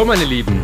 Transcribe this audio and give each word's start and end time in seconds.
So, 0.00 0.06
meine 0.06 0.24
Lieben, 0.24 0.58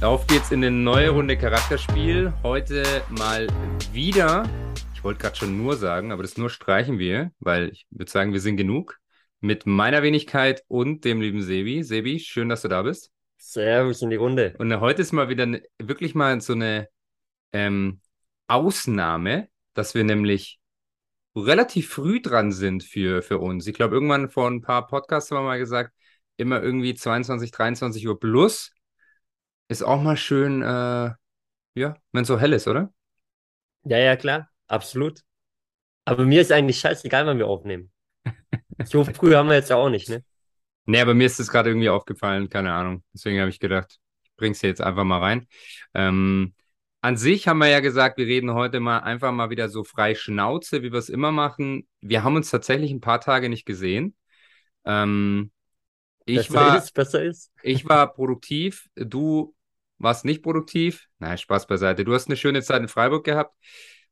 auf 0.00 0.28
geht's 0.28 0.52
in 0.52 0.62
eine 0.62 0.70
neue 0.70 1.10
Runde 1.10 1.36
Charakterspiel. 1.36 2.32
Heute 2.44 2.84
mal 3.10 3.48
wieder, 3.92 4.48
ich 4.94 5.02
wollte 5.02 5.20
gerade 5.20 5.34
schon 5.34 5.58
nur 5.58 5.74
sagen, 5.74 6.12
aber 6.12 6.22
das 6.22 6.38
nur 6.38 6.50
streichen 6.50 7.00
wir, 7.00 7.32
weil 7.40 7.70
ich 7.70 7.88
würde 7.90 8.08
sagen, 8.08 8.32
wir 8.32 8.38
sind 8.38 8.58
genug. 8.58 9.00
Mit 9.40 9.66
meiner 9.66 10.04
Wenigkeit 10.04 10.62
und 10.68 11.04
dem 11.04 11.20
lieben 11.20 11.42
Sebi. 11.42 11.82
Sebi, 11.82 12.20
schön, 12.20 12.48
dass 12.48 12.62
du 12.62 12.68
da 12.68 12.82
bist. 12.82 13.10
Servus 13.38 14.02
in 14.02 14.10
die 14.10 14.16
Runde. 14.16 14.54
Und 14.58 14.72
heute 14.78 15.02
ist 15.02 15.10
mal 15.10 15.28
wieder 15.28 15.46
ne, 15.46 15.62
wirklich 15.82 16.14
mal 16.14 16.40
so 16.40 16.52
eine 16.52 16.88
ähm, 17.52 18.00
Ausnahme, 18.46 19.48
dass 19.74 19.96
wir 19.96 20.04
nämlich 20.04 20.60
relativ 21.34 21.88
früh 21.88 22.22
dran 22.22 22.52
sind 22.52 22.84
für, 22.84 23.22
für 23.22 23.38
uns. 23.38 23.66
Ich 23.66 23.74
glaube, 23.74 23.96
irgendwann 23.96 24.30
vor 24.30 24.48
ein 24.48 24.62
paar 24.62 24.86
Podcasts 24.86 25.32
haben 25.32 25.38
wir 25.38 25.48
mal 25.48 25.58
gesagt, 25.58 25.90
immer 26.36 26.62
irgendwie 26.62 26.94
22, 26.94 27.50
23 27.50 28.06
Uhr 28.06 28.20
plus. 28.20 28.70
Ist 29.68 29.82
auch 29.82 30.00
mal 30.00 30.16
schön, 30.16 30.62
äh, 30.62 31.10
ja, 31.74 31.96
wenn 32.12 32.22
es 32.22 32.28
so 32.28 32.38
hell 32.38 32.52
ist, 32.52 32.68
oder? 32.68 32.92
Ja, 33.84 33.98
ja, 33.98 34.16
klar, 34.16 34.48
absolut. 34.68 35.22
Aber 36.04 36.24
mir 36.24 36.40
ist 36.40 36.52
eigentlich 36.52 36.78
scheißegal, 36.78 37.26
wann 37.26 37.38
wir 37.38 37.48
aufnehmen. 37.48 37.90
So 38.84 39.04
früh 39.04 39.34
haben 39.34 39.48
wir 39.48 39.56
jetzt 39.56 39.70
ja 39.70 39.76
auch 39.76 39.90
nicht, 39.90 40.08
ne? 40.08 40.24
Nee, 40.84 41.00
aber 41.00 41.14
mir 41.14 41.26
ist 41.26 41.40
das 41.40 41.48
gerade 41.48 41.70
irgendwie 41.70 41.88
aufgefallen, 41.88 42.48
keine 42.48 42.72
Ahnung. 42.72 43.02
Deswegen 43.12 43.40
habe 43.40 43.50
ich 43.50 43.58
gedacht, 43.58 43.98
ich 44.22 44.36
bring's 44.36 44.60
dir 44.60 44.68
jetzt 44.68 44.80
einfach 44.80 45.02
mal 45.02 45.18
rein. 45.18 45.48
Ähm, 45.94 46.54
an 47.00 47.16
sich 47.16 47.48
haben 47.48 47.58
wir 47.58 47.68
ja 47.68 47.80
gesagt, 47.80 48.18
wir 48.18 48.26
reden 48.26 48.54
heute 48.54 48.78
mal 48.78 49.00
einfach 49.00 49.32
mal 49.32 49.50
wieder 49.50 49.68
so 49.68 49.82
frei 49.82 50.14
Schnauze, 50.14 50.82
wie 50.82 50.92
wir 50.92 50.98
es 50.98 51.08
immer 51.08 51.32
machen. 51.32 51.88
Wir 52.00 52.22
haben 52.22 52.36
uns 52.36 52.50
tatsächlich 52.50 52.92
ein 52.92 53.00
paar 53.00 53.20
Tage 53.20 53.48
nicht 53.48 53.66
gesehen. 53.66 54.14
Ähm, 54.84 55.50
ich 56.24 56.48
Besser 56.48 56.54
war, 56.54 56.78
ist, 56.78 56.94
besser 56.94 57.22
ist. 57.24 57.52
ich 57.62 57.88
war 57.88 58.12
produktiv, 58.12 58.88
du 58.94 59.55
warst 59.98 60.24
nicht 60.24 60.42
produktiv. 60.42 61.06
Nein, 61.18 61.38
Spaß 61.38 61.66
beiseite. 61.66 62.04
Du 62.04 62.14
hast 62.14 62.26
eine 62.26 62.36
schöne 62.36 62.62
Zeit 62.62 62.82
in 62.82 62.88
Freiburg 62.88 63.24
gehabt. 63.24 63.56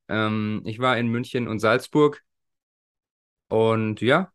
Ähm, 0.09 0.63
ich 0.65 0.79
war 0.79 0.97
in 0.99 1.09
München 1.09 1.49
und 1.49 1.61
Salzburg. 1.61 2.23
Und 3.49 4.01
ja, 4.01 4.33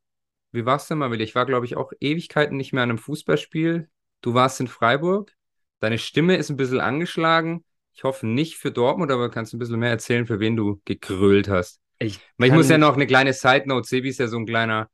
wie 0.52 0.66
war's 0.66 0.88
denn 0.88 0.98
mal 0.98 1.12
wieder? 1.12 1.24
Ich 1.24 1.36
war, 1.36 1.46
glaube 1.46 1.66
ich, 1.66 1.76
auch 1.78 1.92
Ewigkeiten 2.00 2.58
nicht 2.58 2.74
mehr 2.74 2.84
an 2.84 2.90
einem 2.90 2.98
Fußballspiel. 2.98 3.90
Du 4.22 4.34
warst 4.34 4.60
in 4.60 4.68
Freiburg. 4.68 5.34
Deine 5.80 5.98
Stimme 5.98 6.36
ist 6.36 6.50
ein 6.50 6.58
bisschen 6.58 6.80
angeschlagen. 6.80 7.64
Ich 7.94 8.04
hoffe 8.04 8.28
nicht 8.28 8.56
für 8.56 8.72
Dortmund, 8.72 9.12
aber 9.12 9.30
kannst 9.30 9.54
du 9.54 9.58
ein 9.58 9.60
bisschen 9.60 9.80
mehr 9.80 9.90
erzählen, 9.90 10.26
für 10.26 10.40
wen 10.40 10.56
du 10.56 10.82
gegrölt 10.86 11.50
hast. 11.50 11.82
Ich 12.00 12.20
ich 12.38 12.52
muss 12.52 12.70
ja 12.70 12.78
noch 12.78 12.96
eine 12.96 13.08
kleine 13.08 13.34
Side 13.34 13.64
Note. 13.66 13.88
Sebi 13.88 14.10
ist 14.10 14.20
ja 14.20 14.28
so 14.28 14.38
ein 14.38 14.46
kleiner 14.46 14.90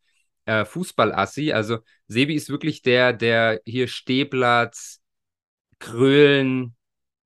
äh, 0.45 0.65
Fußballassi. 0.65 1.51
Also 1.53 1.79
Sebi 2.07 2.35
ist 2.35 2.49
wirklich 2.49 2.81
der, 2.81 3.13
der 3.13 3.61
hier 3.65 3.87
Stehplatz, 3.87 5.01
Krölen, 5.79 6.75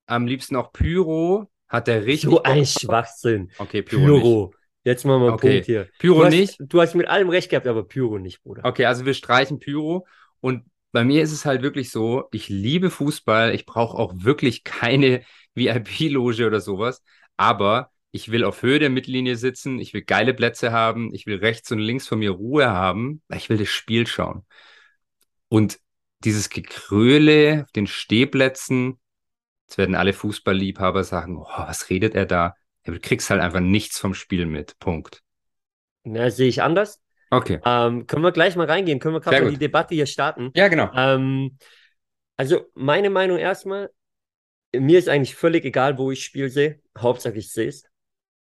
am 0.05 0.27
liebsten 0.27 0.55
auch 0.55 0.71
Pyro, 0.71 1.49
hat 1.67 1.87
der 1.87 2.05
richtig. 2.05 2.29
So 2.29 2.43
ein 2.43 2.65
Schwachsinn. 2.65 3.51
Okay, 3.57 3.81
Pyro, 3.81 4.01
nicht. 4.01 4.21
Pyro. 4.21 4.53
Jetzt 4.83 5.05
machen 5.05 5.21
wir 5.21 5.27
einen 5.27 5.35
Okay. 5.35 5.51
Punkt 5.51 5.65
hier. 5.65 5.87
Pyro 5.99 6.19
du 6.19 6.25
hast, 6.25 6.31
nicht. 6.33 6.55
Du 6.59 6.81
hast 6.81 6.95
mit 6.95 7.07
allem 7.07 7.29
recht 7.29 7.49
gehabt, 7.49 7.67
aber 7.67 7.83
Pyro 7.83 8.17
nicht, 8.17 8.41
Bruder. 8.43 8.65
Okay, 8.65 8.85
also 8.85 9.05
wir 9.05 9.13
streichen 9.13 9.59
Pyro. 9.59 10.07
Und 10.41 10.63
bei 10.91 11.03
mir 11.03 11.21
ist 11.21 11.31
es 11.31 11.45
halt 11.45 11.61
wirklich 11.61 11.91
so, 11.91 12.25
ich 12.31 12.49
liebe 12.49 12.89
Fußball. 12.89 13.53
Ich 13.53 13.65
brauche 13.65 13.97
auch 13.97 14.13
wirklich 14.15 14.63
keine 14.63 15.21
VIP-Loge 15.55 16.47
oder 16.47 16.61
sowas. 16.61 17.03
Aber 17.37 17.91
ich 18.11 18.31
will 18.31 18.43
auf 18.43 18.63
Höhe 18.63 18.79
der 18.79 18.89
Mittellinie 18.89 19.35
sitzen. 19.35 19.79
Ich 19.79 19.93
will 19.93 20.01
geile 20.01 20.33
Plätze 20.33 20.71
haben. 20.71 21.13
Ich 21.13 21.27
will 21.27 21.37
rechts 21.37 21.71
und 21.71 21.79
links 21.79 22.07
von 22.07 22.19
mir 22.19 22.31
Ruhe 22.31 22.69
haben. 22.69 23.21
Ich 23.33 23.49
will 23.49 23.57
das 23.57 23.69
Spiel 23.69 24.07
schauen. 24.07 24.45
Und 25.49 25.79
dieses 26.23 26.49
Gekröle 26.49 27.63
auf 27.65 27.71
den 27.71 27.87
Stehplätzen, 27.87 28.99
jetzt 29.67 29.77
werden 29.77 29.95
alle 29.95 30.13
Fußballliebhaber 30.13 31.03
sagen, 31.03 31.37
oh, 31.37 31.47
was 31.47 31.89
redet 31.89 32.15
er 32.15 32.25
da? 32.25 32.55
Du 32.83 32.99
kriegst 32.99 33.29
halt 33.29 33.41
einfach 33.41 33.59
nichts 33.59 33.99
vom 33.99 34.13
Spiel 34.13 34.45
mit. 34.45 34.79
Punkt. 34.79 35.21
Ja, 36.03 36.29
sehe 36.29 36.47
ich 36.47 36.61
anders. 36.61 37.01
Okay. 37.29 37.59
Ähm, 37.63 38.07
können 38.07 38.23
wir 38.23 38.31
gleich 38.31 38.55
mal 38.55 38.65
reingehen? 38.65 38.99
Können 38.99 39.15
wir 39.15 39.21
gerade 39.21 39.43
mal 39.43 39.51
die 39.51 39.57
Debatte 39.57 39.93
hier 39.93 40.07
starten? 40.07 40.51
Ja, 40.55 40.67
genau. 40.67 40.89
Ähm, 40.95 41.57
also 42.37 42.65
meine 42.73 43.09
Meinung 43.09 43.37
erstmal, 43.37 43.91
mir 44.75 44.97
ist 44.97 45.09
eigentlich 45.09 45.35
völlig 45.35 45.65
egal, 45.65 45.97
wo 45.97 46.11
ich 46.11 46.23
Spiel 46.23 46.49
sehe. 46.49 46.81
Hauptsache 46.97 47.35
ich 47.35 47.51
sehe 47.51 47.67
es. 47.67 47.83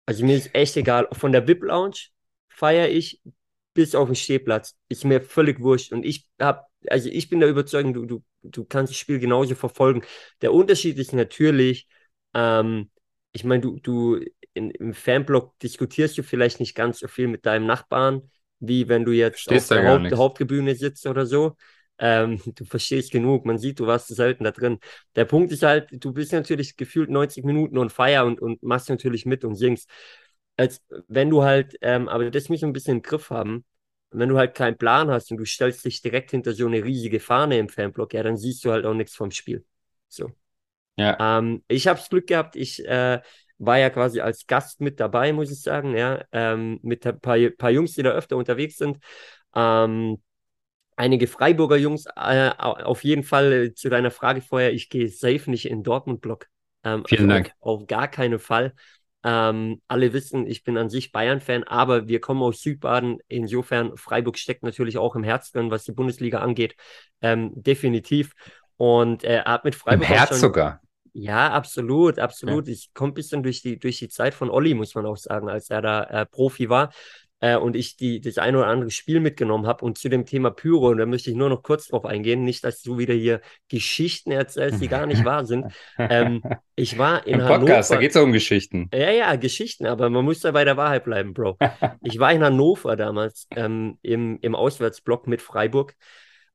Also 0.06 0.26
mir 0.26 0.38
ist 0.38 0.54
echt 0.54 0.78
egal. 0.78 1.08
Von 1.14 1.32
der 1.32 1.48
VIP 1.48 1.64
Lounge 1.64 1.98
feiere 2.48 2.90
ich 2.90 3.22
bis 3.74 3.96
auf 3.96 4.08
den 4.08 4.16
Stehplatz. 4.16 4.76
Ist 4.90 5.06
mir 5.06 5.22
völlig 5.22 5.60
wurscht. 5.60 5.92
Und 5.92 6.06
ich 6.06 6.28
hab, 6.40 6.68
also 6.90 7.10
ich 7.10 7.30
bin 7.30 7.40
der 7.40 7.50
Überzeugung, 7.50 7.94
du, 7.94 8.06
du, 8.06 8.24
du 8.44 8.66
kannst 8.66 8.92
das 8.92 8.98
Spiel 8.98 9.20
genauso 9.20 9.56
verfolgen. 9.56 10.04
Der 10.42 10.54
Unterschied 10.54 10.98
ist 10.98 11.14
natürlich, 11.14 11.88
ähm, 12.34 12.90
ich 13.32 13.44
meine, 13.44 13.62
du, 13.62 13.80
du 13.80 14.20
in, 14.54 14.72
im 14.72 14.94
Fanblock 14.94 15.58
diskutierst 15.60 16.18
du 16.18 16.24
vielleicht 16.24 16.60
nicht 16.60 16.76
ganz 16.76 17.00
so 17.00 17.08
viel 17.08 17.28
mit 17.28 17.46
deinem 17.46 17.66
Nachbarn, 17.66 18.30
wie 18.60 18.88
wenn 18.88 19.06
du 19.06 19.12
jetzt 19.12 19.44
Verstehst 19.44 19.72
auf 19.72 19.80
der 19.80 19.90
Haupt. 19.90 20.16
Haupttribüne 20.16 20.76
sitzt 20.76 21.06
oder 21.06 21.26
so. 21.26 21.56
Ähm, 21.98 22.42
du 22.56 22.66
verstehst 22.66 23.12
genug, 23.12 23.46
man 23.46 23.58
sieht, 23.58 23.80
du 23.80 23.88
warst 23.88 24.08
selten 24.08 24.44
da 24.44 24.52
drin. 24.52 24.80
Der 25.16 25.26
Punkt 25.26 25.52
ist 25.52 25.64
halt, 25.64 25.88
du 25.92 26.14
bist 26.14 26.32
natürlich 26.34 26.78
gefühlt 26.78 27.10
90 27.10 27.44
Minuten 27.44 27.78
on 27.78 27.90
fire 27.90 28.26
und, 28.26 28.42
und 28.42 28.64
machst 28.64 28.90
natürlich 28.90 29.26
mit 29.26 29.44
und 29.46 29.56
singst. 29.56 29.90
Als 30.58 30.82
wenn 31.08 31.30
du 31.30 31.44
halt, 31.44 31.76
ähm, 31.82 32.08
aber 32.08 32.32
das 32.32 32.48
muss 32.50 32.62
man 32.62 32.70
ein 32.70 32.74
bisschen 32.74 32.98
im 32.98 33.02
Griff 33.02 33.30
haben, 33.30 33.66
wenn 34.20 34.30
du 34.30 34.38
halt 34.38 34.56
keinen 34.56 34.78
Plan 34.78 35.10
hast 35.12 35.32
und 35.32 35.38
du 35.38 35.46
stellst 35.46 35.86
dich 35.86 36.02
direkt 36.02 36.32
hinter 36.32 36.54
so 36.54 36.68
eine 36.68 36.84
riesige 36.84 37.20
Fahne 37.20 37.58
im 37.60 37.70
Fanblock, 37.70 38.14
ja, 38.14 38.24
dann 38.24 38.38
siehst 38.38 38.64
du 38.66 38.72
halt 38.72 38.86
auch 38.86 38.94
nichts 38.94 39.16
vom 39.16 39.32
Spiel. 39.32 39.66
So. 40.10 40.32
Ja. 40.98 41.20
Ähm, 41.20 41.64
ich 41.68 41.88
habe 41.88 42.02
Glück 42.10 42.28
gehabt, 42.28 42.56
ich 42.56 42.86
äh, 42.86 43.22
war 43.58 43.78
ja 43.80 43.90
quasi 43.90 44.20
als 44.22 44.48
Gast 44.48 44.82
mit 44.82 45.00
dabei, 45.00 45.32
muss 45.34 45.52
ich 45.52 45.62
sagen, 45.62 45.96
ja, 45.96 46.24
ähm, 46.32 46.80
mit 46.84 47.06
ein 47.08 47.20
paar, 47.22 47.38
paar 47.58 47.70
Jungs, 47.72 47.94
die 47.94 48.04
da 48.04 48.12
öfter 48.12 48.38
unterwegs 48.38 48.78
sind. 48.78 49.00
Ähm, 49.56 50.22
einige 50.96 51.28
Freiburger 51.28 51.78
Jungs, 51.78 52.06
äh, 52.16 52.52
au- 52.58 52.74
auf 52.84 53.04
jeden 53.04 53.24
Fall 53.24 53.54
äh, 53.54 53.74
zu 53.74 53.90
deiner 53.90 54.12
Frage 54.12 54.42
vorher, 54.42 54.74
ich 54.74 54.90
gehe 54.90 55.08
safe 55.10 55.50
nicht 55.52 55.68
in 55.68 55.84
Dortmund-Block. 55.84 56.48
Ähm, 56.84 57.06
Vielen 57.08 57.28
also 57.28 57.30
Dank. 57.30 57.52
Auf, 57.62 57.82
auf 57.82 57.88
gar 57.88 58.08
keinen 58.08 58.40
Fall. 58.40 58.74
Ähm, 59.28 59.82
alle 59.88 60.14
wissen, 60.14 60.46
ich 60.46 60.64
bin 60.64 60.78
an 60.78 60.92
sich 60.92 61.12
Bayern-Fan, 61.12 61.64
aber 61.64 62.08
wir 62.08 62.22
kommen 62.22 62.44
aus 62.44 62.62
Südbaden. 62.62 63.18
Insofern, 63.28 63.98
Freiburg 63.98 64.38
steckt 64.38 64.62
natürlich 64.62 65.00
auch 65.00 65.16
im 65.16 65.24
Herz 65.24 65.52
drin, 65.52 65.72
was 65.72 65.84
die 65.84 65.94
Bundesliga 65.94 66.40
angeht. 66.40 66.76
Ähm, 67.22 67.52
definitiv. 67.56 68.34
Und 68.78 69.24
äh, 69.24 69.42
hat 69.44 69.66
mit 69.66 69.74
Im 69.74 69.80
Freiburg 69.80 70.10
auch 70.12 70.16
Herz 70.16 70.40
sogar. 70.40 70.82
ja, 71.14 71.50
absolut, 71.50 72.20
absolut. 72.20 72.68
Ich 72.68 72.94
komme 72.94 73.12
ein 73.12 73.16
bisschen 73.16 73.42
durch 73.42 73.64
die, 73.64 73.80
durch 73.80 73.98
die 73.98 74.10
Zeit 74.10 74.36
von 74.36 74.52
Olli, 74.52 74.76
muss 74.76 74.94
man 74.94 75.08
auch 75.08 75.18
sagen, 75.18 75.50
als 75.50 75.72
er 75.72 75.82
da 75.82 76.04
äh, 76.04 76.26
Profi 76.28 76.70
war 76.70 76.92
äh, 77.46 77.58
und 77.58 77.76
ich 77.76 77.96
die, 77.96 78.22
das 78.22 78.40
ein 78.40 78.56
oder 78.56 78.66
andere 78.66 78.90
Spiel 78.90 79.20
mitgenommen 79.20 79.68
habe. 79.68 79.86
Und 79.86 80.00
zu 80.00 80.10
dem 80.10 80.26
Thema 80.26 80.50
Pyro, 80.50 80.90
und 80.90 80.98
da 80.98 81.06
möchte 81.06 81.30
ich 81.30 81.36
nur 81.36 81.50
noch 81.50 81.62
kurz 81.62 81.88
drauf 81.88 82.04
eingehen, 82.04 82.44
nicht, 82.44 82.64
dass 82.64 82.82
du 82.82 82.98
wieder 82.98 83.14
hier 83.14 83.40
Geschichten 83.70 84.32
erzählst, 84.32 84.82
die 84.82 84.88
gar 84.88 85.06
nicht 85.06 85.24
wahr 85.26 85.46
sind. 85.46 85.72
Ähm, 86.00 86.42
ich 86.76 86.98
war 86.98 87.28
in 87.28 87.40
Im 87.40 87.46
Podcast, 87.46 87.92
da 87.92 87.96
Hannover. 87.96 88.00
geht 88.00 88.16
es 88.16 88.22
um 88.22 88.32
Geschichten. 88.32 88.90
Ja, 88.92 89.12
ja, 89.12 89.36
Geschichten, 89.36 89.86
aber 89.86 90.10
man 90.10 90.26
muss 90.26 90.40
da 90.40 90.52
bei 90.52 90.66
der 90.66 90.76
Wahrheit 90.76 91.04
bleiben, 91.04 91.34
Bro. 91.34 91.58
Ich 92.02 92.18
war 92.20 92.32
in 92.32 92.44
Hannover 92.44 92.96
damals 92.96 93.48
ähm, 93.56 94.00
im, 94.02 94.40
im 94.42 94.56
Auswärtsblock 94.56 95.28
mit 95.28 95.42
Freiburg. 95.42 95.96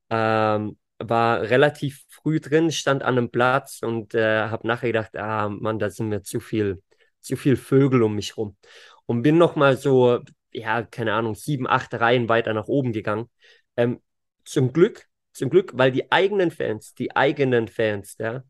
Ähm, 0.09 0.77
war 0.99 1.41
relativ 1.41 2.03
früh 2.09 2.39
drin, 2.39 2.71
stand 2.71 3.01
an 3.01 3.17
einem 3.17 3.29
Platz 3.29 3.79
und 3.81 4.13
äh, 4.13 4.41
habe 4.41 4.67
nachher 4.67 4.87
gedacht, 4.87 5.15
ah 5.15 5.47
Mann, 5.49 5.79
da 5.79 5.89
sind 5.89 6.09
mir 6.09 6.21
zu 6.21 6.39
viel, 6.39 6.81
zu 7.21 7.37
viel 7.37 7.55
Vögel 7.55 8.03
um 8.03 8.15
mich 8.15 8.35
rum. 8.35 8.57
Und 9.05 9.23
bin 9.23 9.37
noch 9.37 9.55
mal 9.55 9.77
so, 9.77 10.19
ja, 10.53 10.83
keine 10.83 11.13
Ahnung, 11.13 11.35
sieben, 11.35 11.67
acht 11.67 11.93
Reihen 11.93 12.29
weiter 12.29 12.53
nach 12.53 12.67
oben 12.67 12.93
gegangen. 12.93 13.29
Ähm, 13.77 14.01
zum 14.45 14.73
Glück, 14.73 15.07
zum 15.33 15.49
Glück, 15.49 15.71
weil 15.75 15.91
die 15.91 16.11
eigenen 16.11 16.51
Fans, 16.51 16.93
die 16.93 17.15
eigenen 17.15 17.67
Fans, 17.67 18.15
ja, 18.19 18.43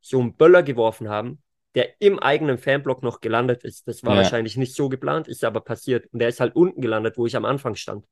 so 0.00 0.20
einen 0.20 0.36
Böller 0.36 0.62
geworfen 0.62 1.08
haben, 1.08 1.42
der 1.74 2.00
im 2.00 2.18
eigenen 2.18 2.58
Fanblock 2.58 3.02
noch 3.02 3.20
gelandet 3.20 3.64
ist. 3.64 3.88
Das 3.88 4.04
war 4.04 4.14
Ja. 4.14 4.18
wahrscheinlich 4.18 4.56
nicht 4.56 4.74
so 4.74 4.88
geplant, 4.88 5.28
ist 5.28 5.44
aber 5.44 5.60
passiert. 5.60 6.06
Und 6.12 6.20
der 6.20 6.28
ist 6.28 6.40
halt 6.40 6.54
unten 6.56 6.80
gelandet, 6.80 7.16
wo 7.18 7.26
ich 7.26 7.36
am 7.36 7.44
Anfang 7.44 7.74
stand. 7.74 8.04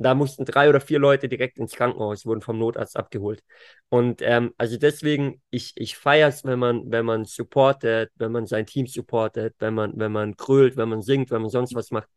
Da 0.00 0.14
mussten 0.14 0.44
drei 0.44 0.68
oder 0.68 0.80
vier 0.80 1.00
Leute 1.00 1.28
direkt 1.28 1.58
ins 1.58 1.72
Krankenhaus, 1.74 2.24
wurden 2.24 2.40
vom 2.40 2.58
Notarzt 2.58 2.96
abgeholt. 2.96 3.42
Und 3.88 4.22
ähm, 4.22 4.54
also 4.56 4.76
deswegen, 4.76 5.42
ich, 5.50 5.72
ich 5.76 5.96
feiere 5.96 6.28
es, 6.28 6.44
wenn 6.44 6.58
man, 6.58 6.90
wenn 6.90 7.04
man 7.04 7.24
supportet, 7.24 8.10
wenn 8.14 8.30
man 8.30 8.46
sein 8.46 8.66
Team 8.66 8.86
supportet, 8.86 9.56
wenn 9.58 9.74
man, 9.74 9.92
wenn 9.96 10.12
man 10.12 10.36
krölt, 10.36 10.76
wenn 10.76 10.88
man 10.88 11.02
singt, 11.02 11.30
wenn 11.30 11.42
man 11.42 11.50
sonst 11.50 11.74
was 11.74 11.90
macht. 11.90 12.08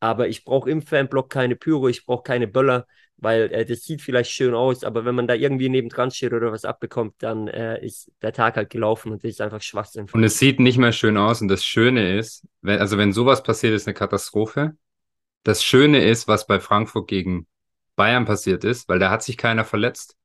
Aber 0.00 0.28
ich 0.28 0.44
brauche 0.44 0.70
im 0.70 0.82
Fanblock 0.82 1.30
keine 1.30 1.56
Pyro, 1.56 1.88
ich 1.88 2.06
brauche 2.06 2.22
keine 2.22 2.46
Böller, 2.46 2.86
weil 3.16 3.52
äh, 3.52 3.64
das 3.64 3.82
sieht 3.82 4.00
vielleicht 4.00 4.30
schön 4.30 4.54
aus, 4.54 4.84
aber 4.84 5.04
wenn 5.04 5.14
man 5.14 5.26
da 5.26 5.34
irgendwie 5.34 5.68
nebendran 5.68 6.10
steht 6.10 6.32
oder 6.32 6.52
was 6.52 6.64
abbekommt, 6.64 7.14
dann 7.18 7.48
äh, 7.48 7.84
ist 7.84 8.10
der 8.22 8.32
Tag 8.32 8.56
halt 8.56 8.70
gelaufen 8.70 9.12
und 9.12 9.24
das 9.24 9.30
ist 9.32 9.40
einfach 9.40 9.60
Schwachsinn. 9.60 10.06
Und 10.12 10.24
es 10.24 10.38
sieht 10.38 10.60
nicht 10.60 10.78
mehr 10.78 10.92
schön 10.92 11.16
aus. 11.16 11.42
Und 11.42 11.48
das 11.48 11.64
Schöne 11.64 12.16
ist, 12.16 12.46
wenn, 12.62 12.78
also 12.78 12.96
wenn 12.96 13.12
sowas 13.12 13.42
passiert, 13.42 13.74
ist 13.74 13.86
eine 13.86 13.94
Katastrophe. 13.94 14.76
Das 15.42 15.64
Schöne 15.64 16.04
ist, 16.04 16.28
was 16.28 16.46
bei 16.46 16.60
Frankfurt 16.60 17.08
gegen 17.08 17.46
Bayern 17.96 18.24
passiert 18.24 18.64
ist, 18.64 18.88
weil 18.88 19.00
da 19.00 19.10
hat 19.10 19.22
sich 19.22 19.36
keiner 19.36 19.64
verletzt. 19.64 20.16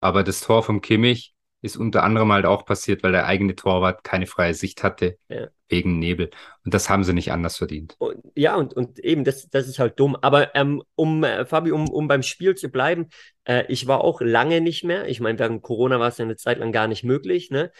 Aber 0.00 0.24
das 0.24 0.40
Tor 0.40 0.62
vom 0.62 0.80
Kimmich 0.80 1.34
ist 1.62 1.76
unter 1.76 2.02
anderem 2.02 2.32
halt 2.32 2.46
auch 2.46 2.64
passiert, 2.64 3.02
weil 3.02 3.12
der 3.12 3.26
eigene 3.26 3.54
Torwart 3.54 4.04
keine 4.04 4.26
freie 4.26 4.54
Sicht 4.54 4.82
hatte 4.82 5.18
ja. 5.28 5.48
wegen 5.68 5.98
Nebel. 5.98 6.30
Und 6.64 6.74
das 6.74 6.88
haben 6.88 7.04
sie 7.04 7.12
nicht 7.12 7.32
anders 7.32 7.58
verdient. 7.58 7.94
Und, 7.98 8.16
ja, 8.34 8.56
und, 8.56 8.74
und 8.74 8.98
eben, 9.00 9.24
das, 9.24 9.48
das 9.50 9.68
ist 9.68 9.78
halt 9.78 9.98
dumm. 10.00 10.16
Aber 10.16 10.54
ähm, 10.54 10.82
um, 10.94 11.22
äh, 11.24 11.44
Fabi, 11.44 11.72
um, 11.72 11.88
um 11.88 12.08
beim 12.08 12.22
Spiel 12.22 12.54
zu 12.54 12.68
bleiben, 12.70 13.08
äh, 13.44 13.64
ich 13.68 13.86
war 13.86 14.02
auch 14.02 14.20
lange 14.20 14.60
nicht 14.60 14.84
mehr. 14.84 15.08
Ich 15.08 15.20
meine, 15.20 15.38
während 15.38 15.62
Corona 15.62 16.00
war 16.00 16.08
es 16.08 16.18
ja 16.18 16.24
eine 16.24 16.36
Zeit 16.36 16.58
lang 16.58 16.72
gar 16.72 16.88
nicht 16.88 17.04
möglich, 17.04 17.50
ne? 17.50 17.70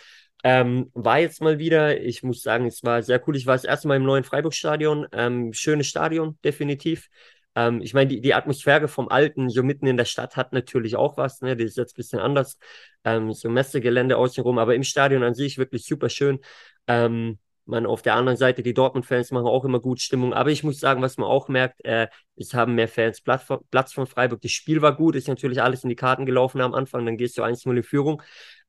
Ähm, 0.43 0.91
war 0.94 1.19
jetzt 1.19 1.43
mal 1.43 1.59
wieder, 1.59 2.00
ich 2.00 2.23
muss 2.23 2.43
sagen, 2.43 2.67
es 2.67 2.83
war 2.83 3.03
sehr 3.03 3.23
cool. 3.26 3.37
Ich 3.37 3.47
war 3.47 3.55
das 3.55 3.65
erste 3.65 3.88
Mal 3.88 3.97
im 3.97 4.05
neuen 4.05 4.25
Freiburg-Stadion. 4.25 5.06
Ähm, 5.12 5.53
schönes 5.53 5.87
Stadion, 5.87 6.38
definitiv. 6.43 7.09
Ähm, 7.55 7.81
ich 7.82 7.94
meine, 7.94 8.08
die, 8.08 8.20
die 8.20 8.35
Atmosphäre 8.35 8.88
vom 8.88 9.08
Alten, 9.08 9.50
so 9.50 9.62
mitten 9.62 9.87
in 9.87 9.97
der 9.97 10.05
Stadt, 10.05 10.37
hat 10.37 10.52
natürlich 10.52 10.97
auch 10.97 11.17
was. 11.17 11.41
Ne? 11.41 11.56
Die 11.56 11.64
ist 11.64 11.76
jetzt 11.76 11.94
ein 11.94 11.97
bisschen 11.97 12.20
anders. 12.20 12.58
Ähm, 13.05 13.32
so 13.32 13.49
Messegelände 13.49 14.17
außenrum, 14.17 14.58
aber 14.58 14.75
im 14.75 14.85
Stadion 14.85 15.23
an 15.23 15.35
sich 15.35 15.58
wirklich 15.58 15.85
super 15.85 16.08
schön. 16.08 16.41
Ähm, 16.87 17.38
man 17.70 17.87
auf 17.87 18.02
der 18.02 18.14
anderen 18.14 18.37
Seite, 18.37 18.62
die 18.62 18.75
Dortmund-Fans 18.75 19.31
machen 19.31 19.47
auch 19.47 19.64
immer 19.64 19.81
gut 19.81 20.00
Stimmung. 20.00 20.35
Aber 20.35 20.50
ich 20.50 20.64
muss 20.64 20.81
sagen, 20.81 21.02
was 21.02 21.17
man 21.17 21.29
auch 21.29 21.49
merkt, 21.49 21.85
äh, 21.85 22.08
es 22.37 22.52
haben 22.55 22.75
mehr 22.75 22.88
Fans 22.88 23.20
Platz, 23.20 23.47
Platz 23.70 23.93
von 23.93 24.06
Freiburg. 24.06 24.41
Das 24.43 24.50
Spiel 24.50 24.82
war 24.82 24.97
gut, 24.97 25.17
ist 25.17 25.29
natürlich 25.29 25.62
alles 25.62 25.85
in 25.85 25.88
die 25.88 25.97
Karten 25.97 26.26
gelaufen 26.26 26.61
am 26.61 26.75
Anfang, 26.75 27.06
dann 27.06 27.17
gehst 27.17 27.38
du 27.38 27.43
1-0 27.43 27.76
in 27.76 27.82
Führung. 27.82 28.23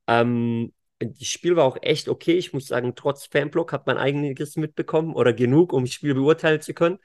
Ähm, 0.07 0.73
das 0.99 1.27
Spiel 1.27 1.55
war 1.55 1.65
auch 1.65 1.77
echt 1.81 2.09
okay. 2.09 2.33
Ich 2.33 2.53
muss 2.53 2.67
sagen, 2.67 2.93
trotz 2.95 3.25
Fanblock 3.25 3.73
hat 3.73 3.87
man 3.87 3.97
einiges 3.97 4.55
mitbekommen 4.55 5.15
oder 5.15 5.33
genug, 5.33 5.73
um 5.73 5.85
das 5.85 5.93
Spiel 5.93 6.13
beurteilen 6.13 6.61
zu 6.61 6.73
können. 6.73 6.99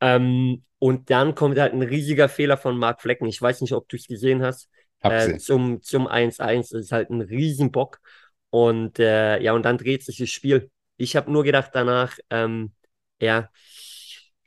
Ähm, 0.00 0.64
und 0.78 1.10
dann 1.10 1.34
kommt 1.34 1.58
halt 1.58 1.72
ein 1.72 1.82
riesiger 1.82 2.28
Fehler 2.28 2.56
von 2.56 2.78
Marc 2.78 3.00
Flecken. 3.00 3.26
Ich 3.26 3.40
weiß 3.40 3.60
nicht, 3.62 3.72
ob 3.72 3.88
du 3.88 3.96
es 3.96 4.06
gesehen 4.06 4.42
hast. 4.42 4.68
Äh, 5.02 5.38
zum, 5.38 5.82
zum 5.82 6.06
1-1. 6.06 6.70
Das 6.70 6.82
ist 6.82 6.92
halt 6.92 7.10
ein 7.10 7.22
Riesenbock. 7.22 8.00
Und 8.50 8.98
äh, 8.98 9.40
ja, 9.40 9.52
und 9.52 9.64
dann 9.64 9.78
dreht 9.78 10.04
sich 10.04 10.18
das 10.18 10.30
Spiel. 10.30 10.70
Ich 10.96 11.16
habe 11.16 11.30
nur 11.30 11.44
gedacht 11.44 11.70
danach, 11.74 12.18
ähm, 12.30 12.72
ja, 13.20 13.50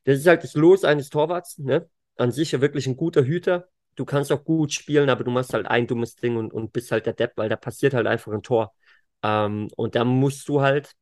das 0.06 0.20
ist 0.20 0.28
halt 0.28 0.44
das 0.44 0.54
Los 0.56 0.84
eines 0.84 1.10
Torwarts, 1.10 1.58
ne? 1.60 1.90
An 2.18 2.32
sich 2.32 2.52
ja 2.52 2.62
wirklich 2.62 2.88
ein 2.88 2.98
guter 2.98 3.24
Hüter. 3.24 3.70
Du 3.96 4.06
kannst 4.06 4.32
auch 4.32 4.44
gut 4.44 4.74
spielen, 4.74 5.10
aber 5.10 5.24
du 5.24 5.32
machst 5.32 5.54
halt 5.54 5.68
ein 5.68 5.88
dummes 5.88 6.16
Ding 6.16 6.38
und, 6.38 6.54
und 6.54 6.74
bist 6.74 6.92
halt 6.92 7.06
der 7.06 7.14
Depp, 7.14 7.34
weil 7.36 7.50
da 7.50 7.56
passiert 7.56 7.94
halt 7.94 8.08
einfach 8.08 8.32
ein 8.32 8.44
Tor. 8.44 8.74
Ähm, 9.24 9.68
und 9.76 9.96
da 9.96 10.04
musst 10.04 10.48
du 10.48 10.62
halt 10.62 10.94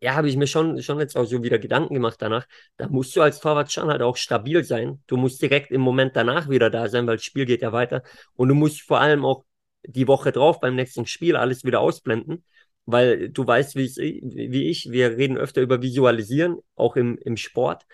ja, 0.00 0.14
habe 0.14 0.28
ich 0.28 0.36
mir 0.36 0.46
schon, 0.46 0.82
schon 0.82 0.98
jetzt 0.98 1.16
auch 1.16 1.24
so 1.26 1.42
wieder 1.42 1.58
Gedanken 1.58 1.94
gemacht 1.94 2.16
danach. 2.20 2.46
Da 2.76 2.88
musst 2.88 3.14
du 3.14 3.22
als 3.22 3.40
Torwart 3.40 3.70
schon 3.70 3.88
halt 3.88 4.02
auch 4.02 4.16
stabil 4.16 4.64
sein. 4.64 5.02
Du 5.06 5.16
musst 5.16 5.42
direkt 5.42 5.70
im 5.70 5.82
Moment 5.82 6.16
danach 6.16 6.48
wieder 6.48 6.70
da 6.70 6.88
sein, 6.88 7.06
weil 7.06 7.16
das 7.16 7.24
Spiel 7.24 7.44
geht 7.44 7.62
ja 7.62 7.72
weiter. 7.72 8.02
Und 8.34 8.48
du 8.48 8.54
musst 8.54 8.80
vor 8.80 9.00
allem 9.00 9.24
auch 9.24 9.44
die 9.84 10.08
Woche 10.08 10.32
drauf 10.32 10.60
beim 10.60 10.74
nächsten 10.74 11.06
Spiel 11.06 11.36
alles 11.36 11.64
wieder 11.64 11.80
ausblenden, 11.80 12.44
weil 12.86 13.28
du 13.28 13.46
weißt, 13.46 13.76
wie, 13.76 13.88
wie 14.50 14.70
ich, 14.70 14.90
wir 14.90 15.16
reden 15.16 15.36
öfter 15.36 15.60
über 15.60 15.82
Visualisieren, 15.82 16.58
auch 16.76 16.96
im, 16.96 17.18
im 17.18 17.36
Sport. 17.36 17.84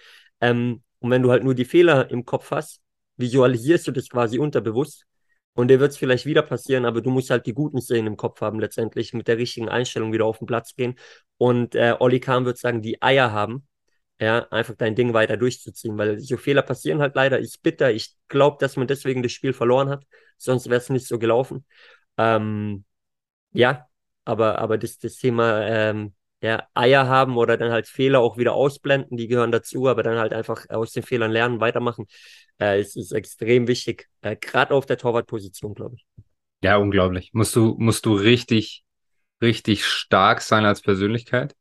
Ähm, 0.41 0.82
und 1.00 1.11
wenn 1.11 1.23
du 1.23 1.31
halt 1.31 1.44
nur 1.44 1.55
die 1.55 1.64
Fehler 1.64 2.11
im 2.11 2.25
Kopf 2.25 2.50
hast, 2.52 2.81
visualisierst 3.17 3.87
du 3.87 3.93
das 3.93 4.09
quasi 4.09 4.38
unterbewusst. 4.38 5.06
Und 5.56 5.69
dir 5.69 5.81
wird 5.81 5.93
es 5.93 5.97
vielleicht 5.97 6.26
wieder 6.26 6.43
passieren, 6.43 6.85
aber 6.85 7.00
du 7.00 7.11
musst 7.11 7.31
halt 7.31 7.47
die 7.47 7.55
guten 7.55 7.81
Szenen 7.81 8.08
im 8.08 8.17
Kopf 8.17 8.41
haben, 8.43 8.61
letztendlich 8.61 9.14
mit 9.14 9.26
der 9.26 9.38
richtigen 9.38 9.69
Einstellung 9.69 10.12
wieder 10.12 10.26
auf 10.26 10.38
den 10.38 10.47
Platz 10.47 10.76
gehen. 10.76 10.97
Und 11.38 11.75
äh, 11.75 11.97
Olli 11.99 12.20
Kahn 12.20 12.44
wird 12.44 12.58
sagen, 12.58 12.82
die 12.82 13.03
Eier 13.03 13.32
haben, 13.32 13.67
ja, 14.20 14.47
einfach 14.50 14.75
dein 14.76 14.94
Ding 14.94 15.14
weiter 15.14 15.37
durchzuziehen, 15.37 15.97
weil 15.99 16.20
so 16.20 16.37
Fehler 16.37 16.62
passieren 16.62 17.00
halt 17.00 17.14
leider. 17.14 17.41
Ich 17.41 17.61
bitter, 17.62 17.91
ich 17.91 18.14
glaube, 18.29 18.58
dass 18.61 18.76
man 18.76 18.87
deswegen 18.87 19.23
das 19.23 19.32
Spiel 19.32 19.53
verloren 19.55 19.88
hat, 19.88 20.05
sonst 20.37 20.69
wäre 20.69 20.81
es 20.81 20.91
nicht 20.91 21.06
so 21.06 21.19
gelaufen. 21.19 21.64
Ähm, 22.19 22.85
ja, 23.52 23.88
aber, 24.25 24.59
aber 24.59 24.79
das, 24.79 24.99
das 24.99 25.17
Thema 25.17 25.62
ähm, 25.67 26.14
ja, 26.41 26.67
Eier 26.75 27.09
haben 27.09 27.37
oder 27.37 27.56
dann 27.56 27.73
halt 27.73 27.88
Fehler 27.88 28.21
auch 28.21 28.37
wieder 28.37 28.55
ausblenden, 28.55 29.17
die 29.17 29.27
gehören 29.27 29.53
dazu, 29.53 29.88
aber 29.88 30.03
dann 30.03 30.19
halt 30.19 30.33
einfach 30.33 30.69
aus 30.69 30.93
den 30.93 31.03
Fehlern 31.03 31.31
lernen, 31.31 31.61
weitermachen. 31.61 32.06
Äh, 32.59 32.81
es 32.81 32.97
ist 32.97 33.12
extrem 33.12 33.69
wichtig, 33.69 34.09
äh, 34.21 34.37
gerade 34.37 34.75
auf 34.75 34.87
der 34.87 34.99
Torwartposition, 34.99 35.75
glaube 35.75 35.97
ich. 35.97 36.06
Ja, 36.62 36.77
unglaublich. 36.77 37.31
Musst 37.33 37.56
du, 37.56 37.77
musst 37.79 38.06
du 38.06 38.15
richtig, 38.15 38.85
richtig 39.41 39.87
stark 39.87 40.43
sein 40.43 40.65
als 40.65 40.83
Persönlichkeit. 40.83 41.55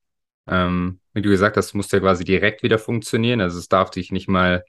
Ähm, 0.48 1.00
wie 1.14 1.22
du 1.22 1.30
gesagt 1.30 1.58
hast, 1.58 1.74
musst 1.74 1.92
ja 1.94 2.00
quasi 2.00 2.24
direkt 2.24 2.62
wieder 2.64 2.78
funktionieren. 2.78 3.42
Also 3.42 3.58
es 3.58 3.68
darf 3.68 3.92
dich 3.92 4.12
nicht 4.12 4.28
mal 4.28 4.64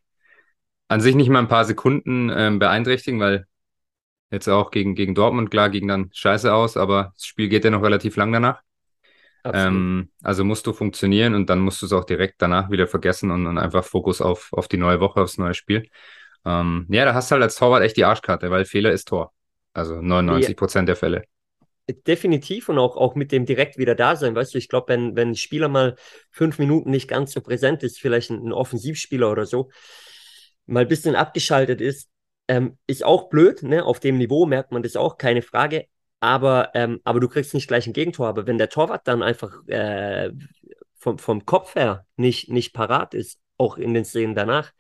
an 0.89 1.01
sich 1.01 1.15
nicht 1.15 1.29
mal 1.29 1.41
ein 1.41 1.49
paar 1.49 1.65
Sekunden 1.65 2.31
ähm, 2.35 2.59
beeinträchtigen, 2.59 3.21
weil 3.21 3.47
jetzt 4.31 4.49
auch 4.49 4.71
gegen, 4.71 4.95
gegen 4.95 5.15
Dortmund, 5.15 5.51
klar, 5.51 5.71
ging 5.71 5.89
dann 5.89 6.11
scheiße 6.13 6.53
aus, 6.53 6.77
aber 6.77 7.13
das 7.15 7.25
Spiel 7.27 7.49
geht 7.49 7.65
ja 7.65 7.71
noch 7.71 7.83
relativ 7.83 8.17
lang 8.17 8.33
danach. 8.33 8.63
Ähm, 9.55 10.11
also 10.23 10.45
musst 10.45 10.67
du 10.67 10.73
funktionieren 10.73 11.35
und 11.35 11.51
dann 11.51 11.61
musst 11.61 11.83
du 11.83 11.87
es 11.87 11.93
auch 11.93 12.05
direkt 12.05 12.41
danach 12.43 12.71
wieder 12.71 12.87
vergessen 12.87 13.31
und, 13.31 13.47
und 13.47 13.59
einfach 13.59 13.85
Fokus 13.85 14.21
auf, 14.21 14.53
auf 14.53 14.69
die 14.69 14.77
neue 14.77 15.01
Woche, 15.01 15.21
aufs 15.21 15.39
neue 15.39 15.55
Spiel. 15.55 15.89
Ähm, 16.45 16.87
ja, 16.89 17.05
da 17.05 17.15
hast 17.15 17.31
du 17.31 17.35
halt 17.35 17.43
als 17.43 17.57
Torwart 17.57 17.83
echt 17.83 17.97
die 17.97 18.05
Arschkarte, 18.05 18.51
weil 18.51 18.65
Fehler 18.65 18.93
ist 18.93 19.09
Tor. 19.09 19.33
Also 19.73 20.01
99 20.01 20.57
Prozent 20.57 20.89
ja. 20.89 20.95
der 20.95 20.97
Fälle. 20.97 21.25
Definitiv 22.07 22.69
und 22.69 22.79
auch, 22.79 22.97
auch 22.97 23.15
mit 23.15 23.31
dem 23.31 23.47
direkt 23.47 23.79
wieder 23.79 23.95
da 23.95 24.17
sein. 24.17 24.35
Weißt 24.35 24.55
du, 24.55 24.59
ich 24.59 24.69
glaube, 24.69 24.89
wenn, 24.89 25.15
wenn 25.15 25.31
ein 25.31 25.37
Spieler 25.37 25.69
mal 25.69 25.97
fünf 26.31 26.59
Minuten 26.59 26.91
nicht 26.91 27.09
ganz 27.09 27.33
so 27.33 27.41
präsent 27.41 27.83
ist, 27.83 28.01
vielleicht 28.01 28.31
ein, 28.31 28.49
ein 28.49 28.53
Offensivspieler 28.53 29.31
oder 29.31 29.47
so, 29.47 29.71
mal 30.67 30.81
ein 30.81 30.89
bisschen 30.89 31.15
abgeschaltet 31.15 31.81
ist, 31.81 32.09
ähm, 32.49 32.79
ist 32.87 33.05
auch 33.05 33.29
blöd. 33.29 33.63
Ne? 33.63 33.85
Auf 33.85 34.01
dem 34.01 34.19
Niveau 34.19 34.47
merkt 34.47 34.73
man 34.73 34.83
das 34.83 34.97
auch, 34.97 35.19
keine 35.19 35.43
Frage 35.43 35.87
aber, 36.21 36.71
ähm, 36.75 37.01
aber 37.05 37.21
du 37.21 37.29
kriegst 37.29 37.55
nicht 37.55 37.69
gleich 37.69 37.87
ein 37.87 37.93
Gegentor. 37.93 38.29
Aber 38.29 38.47
wenn 38.47 38.59
der 38.59 38.69
Torwart 38.69 39.07
dann 39.07 39.23
einfach 39.23 39.67
äh, 39.69 40.31
vom, 40.97 41.19
vom 41.19 41.45
Kopf 41.45 41.75
her 41.75 42.07
nicht, 42.17 42.51
nicht 42.51 42.73
parat 42.73 43.15
ist, 43.15 43.39
auch 43.59 43.77
in 43.77 43.95
den 43.95 44.05
Szenen 44.05 44.35
danach, 44.35 44.73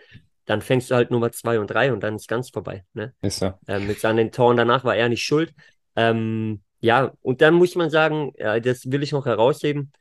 dann 0.44 0.62
fängst 0.62 0.91
du 0.91 0.94
halt 0.94 1.11
Nummer 1.11 1.33
zwei 1.33 1.59
und 1.59 1.69
drei 1.69 1.93
und 1.93 2.03
dann 2.03 2.17
ist 2.17 2.29
ganz 2.29 2.50
vorbei. 2.50 2.85
Ne? 2.94 3.15
Ist 3.21 3.41
so. 3.41 3.53
Ähm, 3.67 3.87
mit 3.87 4.00
seinen 4.00 4.33
Toren 4.33 4.56
danach 4.56 4.85
war 4.85 4.97
er 4.97 5.09
nicht 5.09 5.25
schuld. 5.25 5.53
Ähm, 5.97 6.62
ja, 6.81 7.12
und 7.23 7.41
dann 7.41 7.55
muss 7.55 7.75
man 7.75 7.91
sagen, 7.91 8.33
äh, 8.37 8.61
das 8.61 8.90
will 8.90 9.02
ich 9.02 9.12
noch 9.12 9.26
herausheben. 9.26 9.93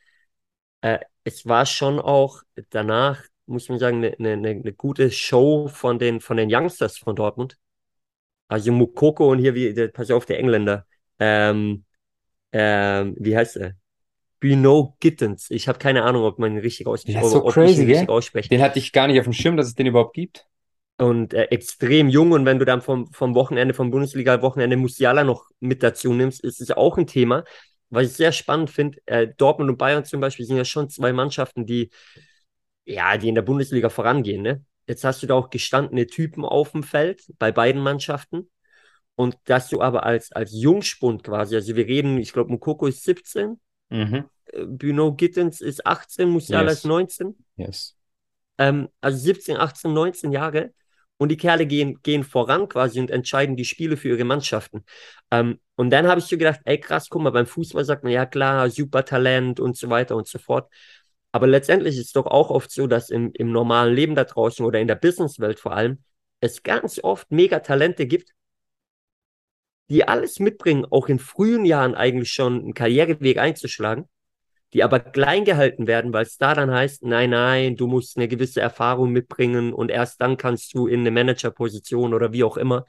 Äh, 0.82 1.00
es 1.24 1.48
war 1.48 1.66
schon 1.66 2.00
auch 2.00 2.44
danach, 2.70 3.24
muss 3.48 3.70
man 3.70 3.80
sagen, 3.80 3.98
eine 3.98 4.16
ne, 4.20 4.38
ne, 4.38 4.56
ne 4.56 4.74
gute 4.74 5.10
Show 5.10 5.68
von 5.68 6.00
den, 6.00 6.22
von 6.22 6.38
den 6.38 6.54
Youngsters 6.54 6.98
von 6.98 7.16
Dortmund. 7.16 7.58
Also 8.48 8.72
Mukoko 8.72 9.32
und 9.32 9.40
hier, 9.40 9.56
wie, 9.56 9.74
der, 9.74 9.88
pass 9.88 10.12
auf, 10.12 10.26
der 10.26 10.40
Engländer 10.40 10.86
ähm, 11.20 11.86
ähm, 12.52 13.16
wie 13.20 13.36
heißt 13.36 13.58
er? 13.58 13.74
Bino 14.40 14.96
Gittens. 15.00 15.50
Ich 15.50 15.68
habe 15.68 15.80
keine 15.80 16.04
Ahnung, 16.04 16.24
ob 16.24 16.40
man 16.40 16.54
ihn 16.54 16.60
richtig 16.60 16.88
ausspricht. 16.88 17.18
Das 17.18 17.26
ist 17.26 17.32
so 17.32 17.44
crazy, 17.44 17.84
richtig 17.84 18.10
ausspreche. 18.10 18.50
Den 18.50 18.62
hatte 18.62 18.80
ich 18.80 18.92
gar 18.92 19.08
nicht 19.08 19.20
auf 19.20 19.26
dem 19.26 19.34
Schirm, 19.34 19.58
dass 19.58 19.68
es 19.68 19.76
den 19.76 19.88
überhaupt 19.88 20.14
gibt. 20.14 20.46
Und 20.98 21.34
äh, 21.34 21.46
extrem 21.46 22.10
jung. 22.10 22.32
Und 22.32 22.46
wenn 22.46 22.60
du 22.60 22.66
dann 22.66 22.82
vom, 22.82 23.12
vom 23.12 23.36
Wochenende, 23.36 23.74
vom 23.74 23.92
Bundesliga-Wochenende 23.92 24.78
Musiala 24.78 25.24
noch 25.24 25.50
mit 25.60 25.84
dazu 25.84 26.14
nimmst, 26.14 26.44
ist 26.44 26.62
es 26.62 26.72
auch 26.72 26.98
ein 26.98 27.08
Thema. 27.08 27.44
Was 27.90 28.08
ich 28.08 28.14
sehr 28.14 28.32
spannend 28.32 28.70
finde, 28.70 29.00
äh, 29.06 29.28
Dortmund 29.36 29.72
und 29.72 29.78
Bayern 29.78 30.06
zum 30.06 30.22
Beispiel 30.22 30.46
sind 30.46 30.58
ja 30.58 30.66
schon 30.66 30.90
zwei 30.90 31.12
Mannschaften, 31.12 31.66
die, 31.66 31.90
ja, 32.86 33.18
die 33.18 33.30
in 33.30 33.36
der 33.36 33.42
Bundesliga 33.42 33.90
vorangehen. 33.90 34.42
Ne? 34.42 34.64
Jetzt 34.88 35.04
hast 35.04 35.24
du 35.24 35.28
da 35.28 35.34
auch 35.34 35.50
gestandene 35.50 36.08
Typen 36.08 36.46
auf 36.46 36.72
dem 36.72 36.84
Feld 36.84 37.24
bei 37.40 37.52
beiden 37.52 37.82
Mannschaften. 37.82 38.50
Und 39.16 39.38
dass 39.46 39.70
du 39.70 39.82
aber 39.82 40.06
als, 40.06 40.32
als 40.32 40.52
Jungspund 40.54 41.24
quasi, 41.24 41.56
also 41.56 41.76
wir 41.76 41.86
reden, 41.86 42.18
ich 42.18 42.34
glaube, 42.34 42.52
Mukoko 42.52 42.88
ist 42.88 43.04
17, 43.04 43.60
mhm. 43.90 44.26
Äh, 44.52 44.66
Bruno 44.66 45.14
Gittens 45.14 45.62
ist 45.62 45.86
18, 45.86 46.30
Musiala 46.30 46.70
yes. 46.70 46.80
ist 46.80 46.86
19. 46.86 47.36
Yes. 47.56 47.96
Ähm, 48.58 48.90
also 49.02 49.18
17, 49.18 49.58
18, 49.58 49.94
19 49.94 50.32
Jahre. 50.32 50.72
Und 51.18 51.30
die 51.30 51.38
Kerle 51.38 51.66
gehen, 51.66 52.02
gehen 52.04 52.26
voran 52.26 52.68
quasi 52.68 53.00
und 53.00 53.10
entscheiden 53.10 53.56
die 53.56 53.64
Spiele 53.64 53.96
für 53.96 54.10
ihre 54.10 54.26
Mannschaften. 54.26 54.84
Ähm, 55.32 55.60
und 55.76 55.90
dann 55.90 56.08
habe 56.08 56.20
ich 56.20 56.26
so 56.26 56.38
gedacht, 56.38 56.60
ey 56.66 56.78
krass, 56.78 57.08
guck 57.10 57.22
mal, 57.22 57.30
beim 57.30 57.46
Fußball 57.48 57.86
sagt 57.86 58.04
man, 58.04 58.12
ja 58.12 58.26
klar, 58.26 58.70
super 58.70 59.06
Talent 59.06 59.62
und 59.62 59.78
so 59.78 59.90
weiter 59.90 60.18
und 60.18 60.28
so 60.28 60.40
fort. 60.40 60.70
Aber 61.32 61.48
letztendlich 61.48 61.98
ist 61.98 62.08
es 62.08 62.12
doch 62.12 62.26
auch 62.26 62.50
oft 62.50 62.70
so, 62.70 62.88
dass 62.88 63.10
im, 63.10 63.32
im 63.34 63.52
normalen 63.52 63.94
Leben 63.94 64.16
da 64.16 64.26
draußen 64.26 64.66
oder 64.66 64.80
in 64.80 64.88
der 64.88 64.96
Businesswelt 64.96 65.60
vor 65.60 65.74
allem 65.74 66.04
es 66.42 66.64
ganz 66.64 67.00
oft 67.02 67.32
mega 67.32 67.60
Talente 67.60 68.08
gibt, 68.08 68.35
die 69.90 70.08
alles 70.08 70.40
mitbringen, 70.40 70.86
auch 70.90 71.08
in 71.10 71.20
frühen 71.20 71.66
Jahren 71.66 71.96
eigentlich 71.96 72.32
schon 72.32 72.60
einen 72.60 72.74
Karriereweg 72.74 73.38
einzuschlagen, 73.38 74.10
die 74.74 74.84
aber 74.84 75.00
klein 75.00 75.46
gehalten 75.46 75.88
werden, 75.88 76.12
weil 76.12 76.26
es 76.26 76.38
da 76.38 76.54
dann 76.54 76.72
heißt, 76.72 77.04
nein, 77.04 77.30
nein, 77.30 77.76
du 77.76 77.88
musst 77.88 78.18
eine 78.18 78.28
gewisse 78.28 78.62
Erfahrung 78.62 79.12
mitbringen 79.12 79.74
und 79.74 79.90
erst 79.92 80.22
dann 80.22 80.38
kannst 80.38 80.74
du 80.74 80.88
in 80.88 81.02
eine 81.02 81.12
Managerposition 81.12 82.14
oder 82.14 82.34
wie 82.34 82.44
auch 82.44 82.58
immer. 82.58 82.86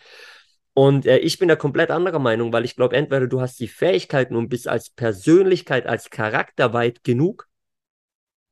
Und 0.74 1.06
äh, 1.06 1.18
ich 1.18 1.38
bin 1.38 1.48
da 1.48 1.56
komplett 1.56 1.90
anderer 1.90 2.18
Meinung, 2.18 2.52
weil 2.52 2.64
ich 2.64 2.76
glaube, 2.76 2.96
entweder 2.96 3.26
du 3.26 3.40
hast 3.40 3.58
die 3.60 3.68
Fähigkeiten 3.68 4.36
und 4.36 4.48
bist 4.48 4.68
als 4.68 4.90
Persönlichkeit, 4.90 5.86
als 5.86 6.10
Charakter 6.10 6.72
weit 6.72 7.02
genug. 7.02 7.48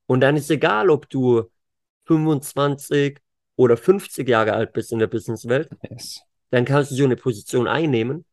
Und 0.06 0.20
dann 0.20 0.36
ist 0.36 0.50
egal, 0.50 0.90
ob 0.90 1.08
du 1.10 1.50
25 2.06 3.18
oder 3.56 3.76
50 3.76 4.28
Jahre 4.28 4.54
alt 4.54 4.72
bist 4.72 4.92
in 4.92 4.98
der 4.98 5.06
Businesswelt. 5.06 5.68
Yes. 5.90 6.22
Dann 6.50 6.64
kannst 6.64 6.90
du 6.90 6.94
so 6.94 7.04
eine 7.04 7.16
Position 7.16 7.66
einnehmen. 7.66 8.24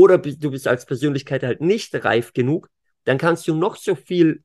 Oder 0.00 0.16
du 0.16 0.50
bist 0.50 0.66
als 0.66 0.86
Persönlichkeit 0.86 1.42
halt 1.42 1.60
nicht 1.60 1.94
reif 2.04 2.32
genug, 2.32 2.70
dann 3.04 3.18
kannst 3.18 3.46
du 3.46 3.54
noch 3.54 3.76
so 3.76 3.94
viel 3.94 4.42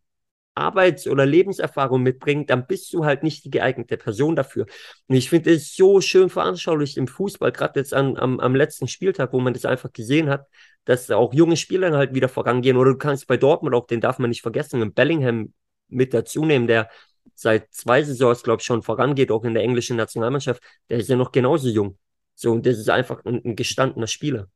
Arbeits- 0.53 1.07
oder 1.07 1.25
Lebenserfahrung 1.25 2.01
mitbringen, 2.01 2.45
dann 2.45 2.67
bist 2.67 2.93
du 2.93 3.05
halt 3.05 3.23
nicht 3.23 3.45
die 3.45 3.51
geeignete 3.51 3.95
Person 3.97 4.35
dafür. 4.35 4.65
Und 5.07 5.15
ich 5.15 5.29
finde 5.29 5.53
es 5.53 5.75
so 5.75 6.01
schön 6.01 6.29
veranschaulicht 6.29 6.97
im 6.97 7.07
Fußball, 7.07 7.53
gerade 7.53 7.79
jetzt 7.79 7.93
an, 7.93 8.17
am, 8.17 8.39
am 8.41 8.53
letzten 8.53 8.87
Spieltag, 8.89 9.31
wo 9.31 9.39
man 9.39 9.53
das 9.53 9.65
einfach 9.65 9.91
gesehen 9.93 10.29
hat, 10.29 10.45
dass 10.83 11.09
auch 11.09 11.33
junge 11.33 11.57
Spieler 11.57 11.95
halt 11.95 12.13
wieder 12.13 12.29
vorangehen. 12.29 12.77
Oder 12.77 12.91
du 12.91 12.97
kannst 12.97 13.27
bei 13.27 13.37
Dortmund 13.37 13.75
auch, 13.75 13.87
den 13.87 14.01
darf 14.01 14.19
man 14.19 14.29
nicht 14.29 14.41
vergessen, 14.41 14.81
im 14.81 14.93
Bellingham 14.93 15.53
mit 15.87 16.13
dazu 16.13 16.45
nehmen, 16.45 16.67
der 16.67 16.89
seit 17.33 17.73
zwei 17.73 18.03
Saisons, 18.03 18.43
glaube 18.43 18.61
ich, 18.61 18.65
schon 18.65 18.81
vorangeht, 18.81 19.31
auch 19.31 19.43
in 19.45 19.53
der 19.53 19.63
englischen 19.63 19.97
Nationalmannschaft, 19.97 20.61
der 20.89 20.99
ist 20.99 21.09
ja 21.09 21.15
noch 21.15 21.31
genauso 21.31 21.69
jung. 21.69 21.97
So, 22.33 22.51
und 22.51 22.65
das 22.65 22.77
ist 22.77 22.89
einfach 22.89 23.23
ein, 23.25 23.41
ein 23.43 23.55
gestandener 23.55 24.07
Spieler. 24.07 24.49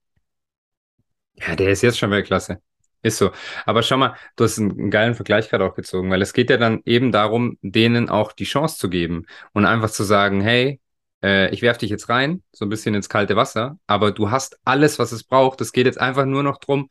Ja, 1.40 1.56
der 1.56 1.70
ist 1.70 1.82
jetzt 1.82 1.98
schon 1.98 2.12
Weltklasse. 2.12 2.62
Ist 3.02 3.18
so. 3.18 3.32
Aber 3.66 3.82
schau 3.82 3.98
mal, 3.98 4.16
du 4.36 4.44
hast 4.44 4.60
einen 4.60 4.92
geilen 4.92 5.16
Vergleich 5.16 5.50
gerade 5.50 5.66
auch 5.66 5.76
gezogen, 5.76 6.10
weil 6.10 6.22
es 6.22 6.34
geht 6.34 6.50
ja 6.50 6.58
dann 6.58 6.82
eben 6.86 7.12
darum, 7.12 7.58
denen 7.62 8.10
auch 8.10 8.34
die 8.34 8.44
Chance 8.44 8.78
zu 8.78 8.90
geben 8.90 9.26
und 9.54 9.66
einfach 9.66 9.90
zu 9.90 10.04
sagen, 10.04 10.42
hey, 10.42 10.82
äh, 11.24 11.50
ich 11.54 11.62
werf 11.62 11.78
dich 11.78 11.90
jetzt 11.90 12.10
rein, 12.10 12.44
so 12.52 12.66
ein 12.66 12.70
bisschen 12.70 12.96
ins 12.96 13.08
kalte 13.08 13.38
Wasser, 13.38 13.80
aber 13.88 14.12
du 14.12 14.32
hast 14.32 14.60
alles, 14.66 15.00
was 15.00 15.14
es 15.14 15.24
braucht. 15.24 15.62
Es 15.62 15.72
geht 15.72 15.86
jetzt 15.86 16.00
einfach 16.00 16.26
nur 16.26 16.44
noch 16.44 16.58
drum, 16.58 16.90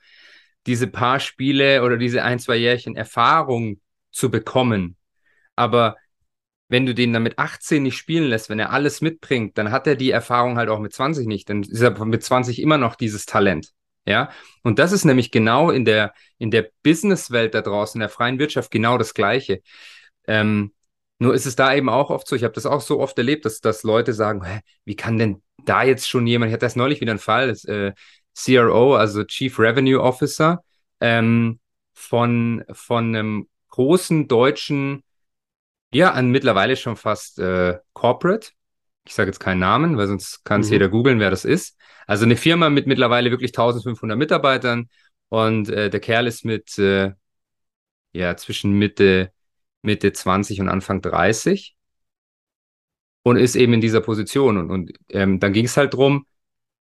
diese 0.66 0.86
paar 0.86 1.20
Spiele 1.20 1.82
oder 1.82 1.98
diese 1.98 2.22
ein, 2.22 2.38
zwei 2.38 2.56
Jährchen 2.56 2.96
Erfahrung 2.96 3.80
zu 4.10 4.30
bekommen. 4.30 4.96
Aber 5.56 5.96
wenn 6.68 6.86
du 6.86 6.94
den 6.94 7.12
dann 7.12 7.22
mit 7.22 7.38
18 7.38 7.82
nicht 7.82 7.96
spielen 7.96 8.28
lässt, 8.28 8.50
wenn 8.50 8.58
er 8.58 8.72
alles 8.72 9.00
mitbringt, 9.00 9.58
dann 9.58 9.70
hat 9.72 9.86
er 9.86 9.96
die 9.96 10.10
Erfahrung 10.10 10.56
halt 10.56 10.68
auch 10.68 10.80
mit 10.80 10.92
20 10.92 11.26
nicht. 11.26 11.48
Dann 11.48 11.62
ist 11.62 11.80
er 11.80 12.04
mit 12.04 12.22
20 12.22 12.60
immer 12.60 12.78
noch 12.78 12.94
dieses 12.94 13.26
Talent. 13.26 13.72
Ja, 14.08 14.30
und 14.62 14.78
das 14.78 14.92
ist 14.92 15.04
nämlich 15.04 15.30
genau 15.30 15.70
in 15.70 15.84
der, 15.84 16.14
in 16.38 16.50
der 16.50 16.70
Businesswelt 16.82 17.52
da 17.52 17.60
draußen, 17.60 17.98
in 17.98 18.00
der 18.00 18.08
freien 18.08 18.38
Wirtschaft, 18.38 18.70
genau 18.70 18.96
das 18.96 19.12
Gleiche. 19.12 19.60
Ähm, 20.26 20.72
nur 21.18 21.34
ist 21.34 21.44
es 21.44 21.56
da 21.56 21.74
eben 21.74 21.90
auch 21.90 22.08
oft 22.08 22.26
so, 22.26 22.34
ich 22.34 22.42
habe 22.42 22.54
das 22.54 22.64
auch 22.64 22.80
so 22.80 23.00
oft 23.00 23.18
erlebt, 23.18 23.44
dass, 23.44 23.60
dass 23.60 23.82
Leute 23.82 24.14
sagen, 24.14 24.42
Hä, 24.44 24.60
wie 24.86 24.96
kann 24.96 25.18
denn 25.18 25.42
da 25.62 25.82
jetzt 25.82 26.08
schon 26.08 26.26
jemand, 26.26 26.48
ich 26.48 26.54
hatte 26.54 26.64
das 26.64 26.74
neulich 26.76 27.02
wieder 27.02 27.12
einen 27.12 27.18
Fall, 27.18 27.48
das, 27.48 27.64
äh, 27.66 27.92
CRO, 28.34 28.94
also 28.94 29.24
Chief 29.24 29.58
Revenue 29.58 30.00
Officer, 30.00 30.64
ähm, 31.02 31.60
von, 31.92 32.64
von 32.72 33.14
einem 33.14 33.48
großen 33.68 34.26
deutschen, 34.26 35.02
ja, 35.92 36.12
an 36.12 36.30
mittlerweile 36.30 36.76
schon 36.76 36.96
fast 36.96 37.38
äh, 37.40 37.78
Corporate, 37.92 38.52
ich 39.08 39.14
sage 39.14 39.28
jetzt 39.30 39.40
keinen 39.40 39.60
Namen, 39.60 39.96
weil 39.96 40.06
sonst 40.06 40.44
kann 40.44 40.60
es 40.60 40.68
mhm. 40.68 40.74
jeder 40.74 40.88
googeln, 40.90 41.18
wer 41.18 41.30
das 41.30 41.44
ist. 41.44 41.78
Also 42.06 42.24
eine 42.24 42.36
Firma 42.36 42.70
mit 42.70 42.86
mittlerweile 42.86 43.30
wirklich 43.30 43.50
1500 43.50 44.18
Mitarbeitern 44.18 44.88
und 45.28 45.68
äh, 45.70 45.90
der 45.90 46.00
Kerl 46.00 46.26
ist 46.26 46.44
mit 46.44 46.78
äh, 46.78 47.12
ja 48.12 48.36
zwischen 48.36 48.72
Mitte 48.72 49.32
Mitte 49.82 50.12
20 50.12 50.60
und 50.60 50.68
Anfang 50.68 51.00
30 51.00 51.76
und 53.22 53.36
ist 53.36 53.56
eben 53.56 53.74
in 53.74 53.80
dieser 53.80 54.00
Position 54.00 54.58
und, 54.58 54.70
und 54.70 54.92
ähm, 55.10 55.40
dann 55.40 55.52
ging 55.52 55.64
es 55.64 55.76
halt 55.76 55.94
drum, 55.94 56.26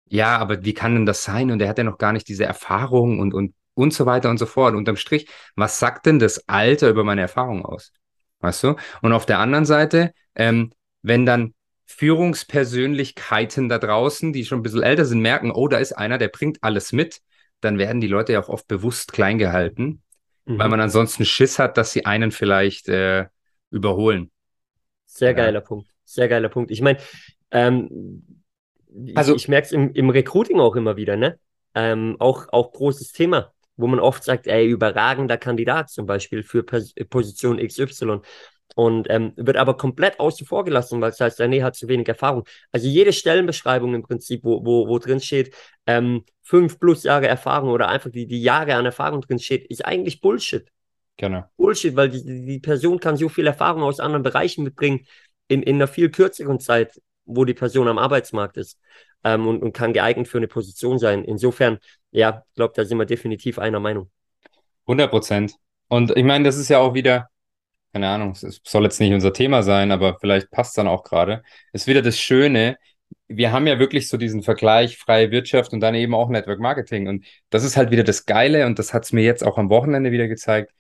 ja, 0.08 0.38
aber 0.38 0.64
wie 0.66 0.74
kann 0.74 0.94
denn 0.96 1.06
das 1.06 1.24
sein? 1.24 1.52
Und 1.52 1.62
er 1.62 1.70
hat 1.70 1.78
ja 1.78 1.84
noch 1.84 1.98
gar 1.98 2.14
nicht 2.14 2.28
diese 2.28 2.46
Erfahrung 2.46 3.20
und 3.20 3.34
und 3.34 3.54
und 3.76 3.94
so 3.94 4.06
weiter 4.06 4.30
und 4.30 4.38
so 4.38 4.46
fort. 4.46 4.76
Unterm 4.76 4.98
Strich, 4.98 5.28
was 5.56 5.80
sagt 5.80 6.06
denn 6.06 6.20
das 6.20 6.48
Alter 6.48 6.90
über 6.90 7.04
meine 7.04 7.22
Erfahrung 7.22 7.66
aus? 7.66 7.92
Weißt 8.40 8.64
du? 8.64 8.76
Und 9.02 9.14
auf 9.14 9.26
der 9.26 9.40
anderen 9.40 9.66
Seite, 9.66 10.14
ähm, 10.36 10.72
wenn 11.02 11.26
dann 11.26 11.54
Führungspersönlichkeiten 11.86 13.70
da 13.70 13.78
draußen, 13.78 14.34
die 14.34 14.46
schon 14.46 14.60
ein 14.60 14.64
bisschen 14.64 14.84
älter 14.84 15.06
sind, 15.06 15.22
merken, 15.22 15.52
oh, 15.52 15.68
da 15.68 15.78
ist 15.78 15.94
einer, 15.94 16.18
der 16.18 16.30
bringt 16.30 16.64
alles 16.64 16.92
mit, 16.92 17.22
dann 17.62 17.78
werden 17.78 18.02
die 18.02 18.08
Leute 18.08 18.34
ja 18.34 18.42
auch 18.42 18.50
oft 18.50 18.68
bewusst 18.68 19.14
klein 19.14 19.38
gehalten, 19.38 20.02
mhm. 20.46 20.60
weil 20.60 20.70
man 20.70 20.82
ansonsten 20.82 21.26
Schiss 21.26 21.60
hat, 21.60 21.78
dass 21.78 21.92
sie 21.92 22.06
einen 22.06 22.32
vielleicht 22.32 22.90
äh, 22.90 23.26
überholen. 23.70 24.32
Sehr 25.06 25.30
ja. 25.30 25.36
geiler 25.36 25.62
Punkt. 25.62 25.88
Sehr 26.06 26.28
geiler 26.28 26.50
Punkt. 26.50 26.72
Ich 26.72 26.82
meine, 26.82 27.00
ähm, 27.52 28.44
also 29.16 29.36
ich, 29.36 29.44
ich 29.44 29.48
merke 29.48 29.66
es 29.66 29.72
im, 29.72 29.92
im 29.94 30.10
Recruiting 30.10 30.60
auch 30.60 30.76
immer 30.76 30.96
wieder, 30.98 31.16
ne? 31.16 31.40
Ähm, 31.76 32.18
auch, 32.20 32.48
auch 32.52 32.72
großes 32.72 33.14
Thema, 33.14 33.52
wo 33.78 33.88
man 33.88 34.00
oft 34.00 34.24
sagt, 34.24 34.48
ey, 34.48 34.68
überragender 34.68 35.38
Kandidat 35.38 35.90
zum 35.90 36.06
Beispiel 36.06 36.44
für 36.44 36.64
Pos 36.64 36.94
Position 37.10 37.58
XY 37.58 38.20
und 38.76 39.08
ähm, 39.10 39.34
wird 39.36 39.58
aber 39.58 39.78
komplett 39.78 40.20
außen 40.20 40.46
vor 40.46 40.64
gelassen, 40.64 41.02
weil 41.02 41.12
es 41.12 41.20
heißt, 41.20 41.40
nee, 41.42 41.64
hat 41.64 41.76
zu 41.76 41.88
wenig 41.88 42.08
Erfahrung. 42.08 42.44
Also 42.72 42.88
jede 42.88 43.14
Stellenbeschreibung 43.14 43.94
im 43.94 44.04
Prinzip, 44.04 44.44
wo, 44.44 44.66
wo, 44.66 44.88
wo 44.88 45.00
drin 45.00 45.20
steht, 45.20 45.54
ähm, 45.86 46.24
fünf 46.42 46.80
plus 46.80 47.04
Jahre 47.04 47.28
Erfahrung 47.28 47.70
oder 47.70 47.90
einfach 47.90 48.10
die, 48.10 48.28
die 48.28 48.42
Jahre 48.42 48.76
an 48.76 48.86
Erfahrung 48.86 49.22
drin 49.22 49.40
steht, 49.40 49.66
ist 49.68 49.86
eigentlich 49.86 50.22
Bullshit. 50.22 50.68
Genau. 51.18 51.44
Bullshit, 51.58 51.96
weil 51.96 52.10
die, 52.10 52.46
die 52.46 52.60
Person 52.60 53.00
kann 53.00 53.18
so 53.18 53.30
viel 53.30 53.48
Erfahrung 53.48 53.84
aus 53.84 54.00
anderen 54.00 54.24
Bereichen 54.24 54.64
mitbringen, 54.64 55.06
in, 55.48 55.62
in 55.62 55.76
einer 55.76 55.88
viel 55.88 56.10
kürzeren 56.10 56.60
Zeit, 56.60 57.00
wo 57.26 57.46
die 57.46 57.54
Person 57.54 57.88
am 57.88 57.98
Arbeitsmarkt 57.98 58.58
ist 58.58 58.80
ähm, 59.24 59.48
und, 59.48 59.62
und 59.62 59.74
kann 59.74 59.94
geeignet 59.94 60.28
für 60.28 60.38
eine 60.38 60.48
Position 60.48 61.00
sein. 61.00 61.24
Insofern, 61.24 61.78
ja, 62.12 62.44
ich 62.50 62.56
glaube, 62.56 62.74
da 62.76 62.86
sind 62.86 62.98
wir 62.98 63.06
definitiv 63.06 63.60
einer 63.60 63.80
Meinung. 63.80 64.10
100 64.86 65.10
Prozent. 65.10 65.56
Und 65.88 66.16
ich 66.18 66.24
meine, 66.24 66.44
das 66.44 66.58
ist 66.58 66.70
ja 66.70 66.80
auch 66.80 66.94
wieder, 66.94 67.30
keine 67.94 68.10
Ahnung, 68.10 68.32
es 68.32 68.62
soll 68.66 68.84
jetzt 68.84 69.00
nicht 69.00 69.14
unser 69.14 69.34
Thema 69.34 69.64
sein, 69.64 69.92
aber 69.92 70.18
vielleicht 70.20 70.50
passt 70.50 70.78
dann 70.78 70.88
auch 70.88 71.04
gerade, 71.04 71.44
ist 71.74 71.88
wieder 71.88 72.02
das 72.02 72.20
Schöne, 72.20 72.78
wir 73.28 73.52
haben 73.52 73.68
ja 73.68 73.80
wirklich 73.80 74.10
so 74.10 74.18
diesen 74.18 74.42
Vergleich 74.44 74.98
freie 74.98 75.32
Wirtschaft 75.32 75.74
und 75.74 75.80
dann 75.80 75.96
eben 75.96 76.16
auch 76.16 76.30
Network 76.30 76.60
Marketing. 76.60 77.08
Und 77.08 77.26
das 77.50 77.64
ist 77.64 77.78
halt 77.78 77.92
wieder 77.92 78.04
das 78.04 78.26
Geile 78.26 78.66
und 78.66 78.80
das 78.80 78.94
hat 78.94 79.06
es 79.06 79.14
mir 79.14 79.24
jetzt 79.24 79.44
auch 79.44 79.58
am 79.58 79.70
Wochenende 79.70 80.12
wieder 80.12 80.28
gezeigt, 80.28 80.74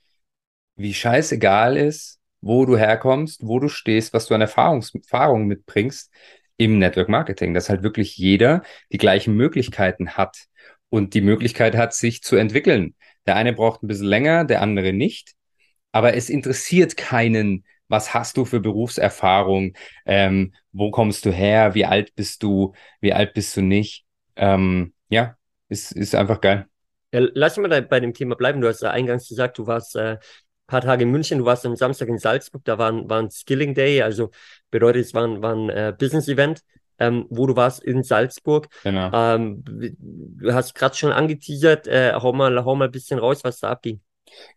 wie 0.75 0.93
scheißegal 0.93 1.77
ist, 1.77 2.20
wo 2.41 2.65
du 2.65 2.77
herkommst, 2.77 3.46
wo 3.46 3.60
du 3.60 3.70
stehst, 3.70 4.13
was 4.13 4.25
du 4.27 4.34
an 4.36 4.41
Erfahrungs 4.41 4.93
Erfahrungen 4.96 5.48
mitbringst 5.48 6.12
im 6.58 6.79
Network 6.79 7.10
Marketing, 7.10 7.53
dass 7.53 7.70
halt 7.70 7.84
wirklich 7.84 8.17
jeder 8.17 8.63
die 8.91 8.98
gleichen 8.98 9.36
Möglichkeiten 9.36 10.12
hat 10.12 10.46
und 10.89 11.13
die 11.13 11.22
Möglichkeit 11.22 11.75
hat, 11.75 11.93
sich 11.93 12.24
zu 12.24 12.36
entwickeln. 12.36 12.96
Der 13.27 13.36
eine 13.36 13.53
braucht 13.53 13.84
ein 13.84 13.88
bisschen 13.88 14.08
länger, 14.08 14.46
der 14.46 14.62
andere 14.62 14.93
nicht 14.93 15.36
aber 15.93 16.15
es 16.15 16.29
interessiert 16.29 16.97
keinen, 16.97 17.63
was 17.88 18.13
hast 18.13 18.35
du 18.35 18.43
für 18.43 18.59
Berufserfahrung, 18.59 19.73
ähm, 20.05 20.53
wo 20.73 20.91
kommst 20.91 21.25
du 21.25 21.31
her, 21.31 21.75
wie 21.75 21.85
alt 21.85 22.15
bist 22.15 22.43
du, 22.43 22.73
wie 23.00 23.13
alt 23.13 23.33
bist 23.33 23.55
du 23.55 23.62
nicht. 23.62 24.05
Ähm, 24.35 24.93
ja, 25.09 25.38
ist, 25.69 25.91
ist 25.93 26.15
einfach 26.15 26.41
geil. 26.41 26.65
Ja, 27.13 27.21
lass 27.33 27.57
mal 27.57 27.81
bei 27.83 28.00
dem 28.00 28.13
Thema 28.13 28.35
bleiben. 28.35 28.59
Du 28.59 28.67
hast 28.67 28.81
ja 28.81 28.89
eingangs 28.89 29.29
gesagt, 29.29 29.59
du 29.59 29.67
warst 29.67 29.95
äh, 29.95 30.17
paar 30.65 30.81
Tage 30.81 31.03
in 31.03 31.12
München, 31.12 31.38
du 31.38 31.45
warst 31.45 31.65
am 31.65 31.75
Samstag 31.75 32.07
in 32.07 32.17
Salzburg, 32.17 32.63
da 32.65 32.79
war 32.79 32.91
ein, 32.91 33.07
war 33.07 33.21
ein 33.21 33.29
Skilling 33.29 33.75
Day, 33.75 34.01
also 34.01 34.31
bedeutet, 34.71 35.05
es 35.05 35.13
war 35.13 35.27
ein, 35.27 35.41
war 35.43 35.55
ein 35.55 35.69
äh, 35.69 35.93
Business-Event. 35.97 36.62
Ähm, 37.00 37.25
wo 37.31 37.47
du 37.47 37.55
warst 37.55 37.83
in 37.83 38.03
Salzburg. 38.03 38.67
Genau. 38.83 39.09
Ähm, 39.12 39.63
du 39.65 40.53
hast 40.53 40.75
gerade 40.75 40.95
schon 40.95 41.12
angeteasert, 41.12 41.88
äh, 41.88 42.13
hau, 42.13 42.33
mal, 42.33 42.63
hau 42.63 42.75
mal 42.75 42.85
ein 42.85 42.91
bisschen 42.91 43.17
raus, 43.17 43.43
was 43.43 43.59
da 43.59 43.71
abging. 43.71 44.00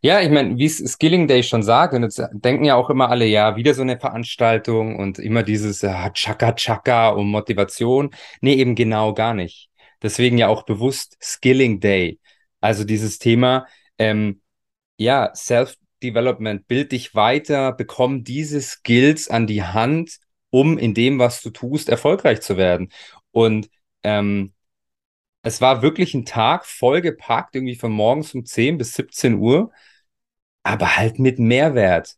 Ja, 0.01 0.21
ich 0.21 0.31
meine, 0.31 0.57
wie 0.59 0.67
es 0.67 0.79
Skilling 0.79 1.27
Day 1.27 1.43
schon 1.43 1.63
sagt, 1.63 1.95
und 1.95 2.03
jetzt 2.03 2.23
denken 2.33 2.65
ja 2.65 2.75
auch 2.77 2.91
immer 2.91 3.11
alle, 3.11 3.27
ja, 3.27 3.57
wieder 3.57 3.75
so 3.75 3.83
eine 3.83 3.99
Veranstaltung 3.99 4.97
und 4.97 5.19
immer 5.19 5.43
dieses 5.43 5.83
ja, 5.83 6.11
Chaka 6.11 6.53
Chaka 6.53 7.11
und 7.11 7.29
Motivation. 7.29 8.11
Nee, 8.41 8.55
eben 8.55 8.75
genau 8.75 9.15
gar 9.15 9.35
nicht. 9.35 9.69
Deswegen 10.03 10.39
ja 10.39 10.49
auch 10.49 10.65
bewusst 10.65 11.17
Skilling 11.23 11.81
Day. 11.81 12.19
Also 12.61 12.85
dieses 12.85 13.19
Thema, 13.19 13.67
ähm, 13.99 14.41
ja, 14.99 15.33
Self-Development, 15.35 16.67
bild 16.69 16.93
dich 16.93 17.15
weiter, 17.15 17.73
bekomm 17.73 18.25
diese 18.25 18.61
Skills 18.61 19.29
an 19.29 19.47
die 19.47 19.63
Hand, 19.63 20.19
um 20.51 20.79
in 20.79 20.95
dem, 20.95 21.19
was 21.19 21.43
du 21.43 21.51
tust, 21.51 21.89
erfolgreich 21.89 22.41
zu 22.41 22.57
werden. 22.57 22.91
Und 23.31 23.69
ähm, 24.03 24.53
es 25.47 25.61
war 25.61 25.81
wirklich 25.81 26.13
ein 26.15 26.25
Tag 26.25 26.67
vollgepackt, 26.67 27.55
irgendwie 27.55 27.77
von 27.77 27.93
morgens 27.93 28.35
um 28.35 28.45
10 28.45 28.79
bis 28.79 28.95
17 28.95 29.35
Uhr, 29.35 29.71
aber 30.65 30.97
halt 30.97 31.21
mit 31.21 31.39
Mehrwert 31.39 32.17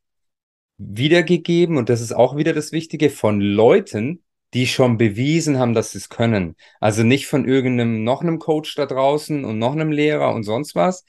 wiedergegeben. 0.78 1.76
Und 1.76 1.90
das 1.90 2.00
ist 2.00 2.12
auch 2.12 2.36
wieder 2.36 2.54
das 2.54 2.72
Wichtige 2.72 3.10
von 3.10 3.40
Leuten, 3.42 4.24
die 4.54 4.66
schon 4.66 4.96
bewiesen 4.96 5.58
haben, 5.58 5.74
dass 5.74 5.92
sie 5.92 5.98
es 5.98 6.08
können. 6.08 6.56
Also 6.80 7.02
nicht 7.02 7.26
von 7.26 7.46
irgendeinem 7.46 8.02
noch 8.02 8.22
einem 8.22 8.38
Coach 8.38 8.74
da 8.76 8.86
draußen 8.86 9.44
und 9.44 9.58
noch 9.58 9.72
einem 9.72 9.92
Lehrer 9.92 10.34
und 10.34 10.44
sonst 10.44 10.74
was, 10.74 11.04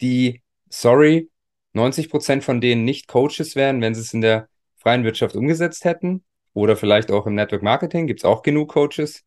die, 0.00 0.42
sorry, 0.70 1.30
90 1.74 2.08
Prozent 2.08 2.44
von 2.44 2.62
denen 2.62 2.84
nicht 2.86 3.08
Coaches 3.08 3.56
wären, 3.56 3.82
wenn 3.82 3.94
sie 3.94 4.00
es 4.00 4.14
in 4.14 4.22
der 4.22 4.48
freien 4.78 5.04
Wirtschaft 5.04 5.36
umgesetzt 5.36 5.84
hätten. 5.84 6.24
Oder 6.54 6.76
vielleicht 6.76 7.10
auch 7.10 7.26
im 7.26 7.34
Network 7.34 7.62
Marketing 7.62 8.06
gibt 8.06 8.20
es 8.20 8.24
auch 8.24 8.42
genug 8.42 8.70
Coaches. 8.72 9.22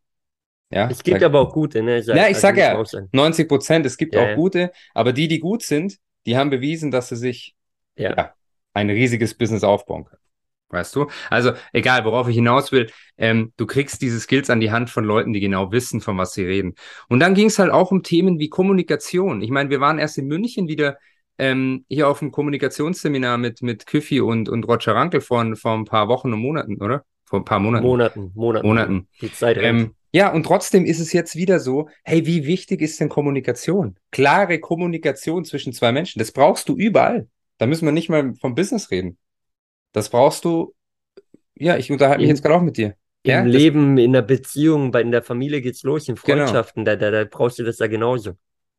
Ja, 0.71 0.89
es 0.89 1.03
gibt 1.03 1.19
sag, 1.19 1.25
aber 1.25 1.41
auch 1.41 1.53
gute, 1.53 1.83
ne? 1.83 2.01
Sag, 2.01 2.15
ja, 2.15 2.23
ich 2.23 2.35
also 2.35 2.41
sag 2.41 2.57
ja, 2.57 3.09
90 3.11 3.47
Prozent, 3.47 3.85
es 3.85 3.97
gibt 3.97 4.15
ja, 4.15 4.21
auch 4.21 4.27
ja. 4.27 4.35
gute, 4.35 4.71
aber 4.93 5.11
die, 5.11 5.27
die 5.27 5.39
gut 5.39 5.63
sind, 5.63 5.97
die 6.25 6.37
haben 6.37 6.49
bewiesen, 6.49 6.91
dass 6.91 7.09
sie 7.09 7.17
sich 7.17 7.55
ja. 7.95 8.15
ja 8.15 8.33
ein 8.73 8.89
riesiges 8.89 9.33
Business 9.33 9.63
aufbauen 9.63 10.05
können. 10.05 10.21
Weißt 10.69 10.95
du? 10.95 11.07
Also, 11.29 11.51
egal, 11.73 12.05
worauf 12.05 12.29
ich 12.29 12.35
hinaus 12.35 12.71
will, 12.71 12.89
ähm, 13.17 13.51
du 13.57 13.65
kriegst 13.65 14.01
diese 14.01 14.21
Skills 14.21 14.49
an 14.49 14.61
die 14.61 14.71
Hand 14.71 14.89
von 14.89 15.03
Leuten, 15.03 15.33
die 15.33 15.41
genau 15.41 15.73
wissen, 15.73 15.99
von 15.99 16.17
was 16.17 16.31
sie 16.31 16.45
reden. 16.45 16.75
Und 17.09 17.19
dann 17.19 17.33
ging 17.33 17.47
es 17.47 17.59
halt 17.59 17.71
auch 17.71 17.91
um 17.91 18.03
Themen 18.03 18.39
wie 18.39 18.47
Kommunikation. 18.47 19.41
Ich 19.41 19.49
meine, 19.49 19.69
wir 19.69 19.81
waren 19.81 19.99
erst 19.99 20.17
in 20.17 20.27
München 20.27 20.69
wieder 20.69 20.97
ähm, 21.37 21.85
hier 21.89 22.07
auf 22.07 22.19
dem 22.19 22.31
Kommunikationsseminar 22.31 23.37
mit, 23.37 23.61
mit 23.61 23.85
Küffi 23.85 24.21
und, 24.21 24.47
und 24.47 24.65
Roger 24.65 24.95
Rankel 24.95 25.19
vor, 25.19 25.45
vor 25.57 25.73
ein 25.73 25.85
paar 25.85 26.07
Wochen 26.07 26.31
und 26.31 26.39
Monaten, 26.39 26.81
oder? 26.81 27.03
Vor 27.25 27.39
ein 27.39 27.45
paar 27.45 27.59
Monaten. 27.59 27.85
Monaten, 27.85 28.31
Monaten. 28.33 28.67
Monaten. 28.67 29.07
Die 29.19 29.33
Zeit 29.33 29.57
rennt. 29.57 29.81
Ähm, 29.81 29.95
ja, 30.13 30.31
und 30.33 30.43
trotzdem 30.43 30.85
ist 30.85 30.99
es 30.99 31.13
jetzt 31.13 31.35
wieder 31.35 31.59
so, 31.59 31.89
hey, 32.03 32.25
wie 32.25 32.45
wichtig 32.45 32.81
ist 32.81 32.99
denn 32.99 33.09
Kommunikation? 33.09 33.97
Klare 34.11 34.59
Kommunikation 34.59 35.45
zwischen 35.45 35.73
zwei 35.73 35.91
Menschen, 35.91 36.19
das 36.19 36.31
brauchst 36.31 36.67
du 36.69 36.75
überall. 36.75 37.27
Da 37.57 37.65
müssen 37.67 37.85
wir 37.85 37.91
nicht 37.91 38.09
mal 38.09 38.33
vom 38.35 38.55
Business 38.55 38.91
reden. 38.91 39.17
Das 39.93 40.09
brauchst 40.09 40.45
du, 40.45 40.73
ja, 41.55 41.77
ich 41.77 41.91
unterhalte 41.91 42.19
mich 42.21 42.29
In- 42.29 42.35
jetzt 42.35 42.41
gerade 42.43 42.55
auch 42.55 42.61
mit 42.61 42.77
dir. 42.77 42.95
Im 43.23 43.29
Ja, 43.31 43.43
das- 43.43 43.53
Leben, 43.53 43.97
in 43.97 44.13
der 44.13 44.23
Beziehung, 44.23 44.91
bei, 44.91 45.01
in 45.01 45.11
der 45.11 45.21
Familie 45.21 45.61
geht's 45.61 45.83
los, 45.83 46.07
in 46.09 46.15
Genau. 46.15 46.37
Freundschaften, 46.45 46.85
da, 46.85 46.95
da, 46.95 47.11
da 47.11 47.23
brauchst 47.25 47.59
du 47.59 47.63
das 47.63 47.77
ja 47.79 47.87
genauso. 47.87 48.31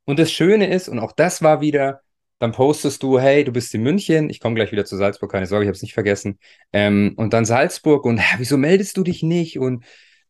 Und 0.05 0.19
das 0.19 0.33
Schöne 0.33 0.67
ist, 0.73 0.89
und 0.89 0.99
auch 0.99 1.13
das 1.13 1.43
war 1.43 1.61
wieder, 1.61 2.01
dann 2.41 2.51
postest 2.51 3.05
du, 3.05 3.21
hey, 3.21 3.45
du 3.45 3.53
bist 3.53 3.73
in 3.73 3.85
München, 3.85 4.29
ich 4.29 4.41
komme 4.41 4.57
gleich 4.57 4.73
wieder 4.73 4.85
zu 4.85 4.97
Salzburg, 4.97 5.31
keine 5.31 5.47
Sorge, 5.47 5.65
ich 5.65 5.69
habe 5.69 5.77
es 5.77 5.83
nicht 5.83 5.95
vergessen. 5.95 6.41
Ähm, 6.73 7.15
und 7.17 7.33
dann 7.35 7.45
Salzburg 7.45 8.05
und 8.05 8.19
hä, 8.19 8.35
wieso 8.39 8.57
meldest 8.57 8.97
du 8.97 9.05
dich 9.05 9.23
nicht? 9.23 9.61
Und 9.61 9.85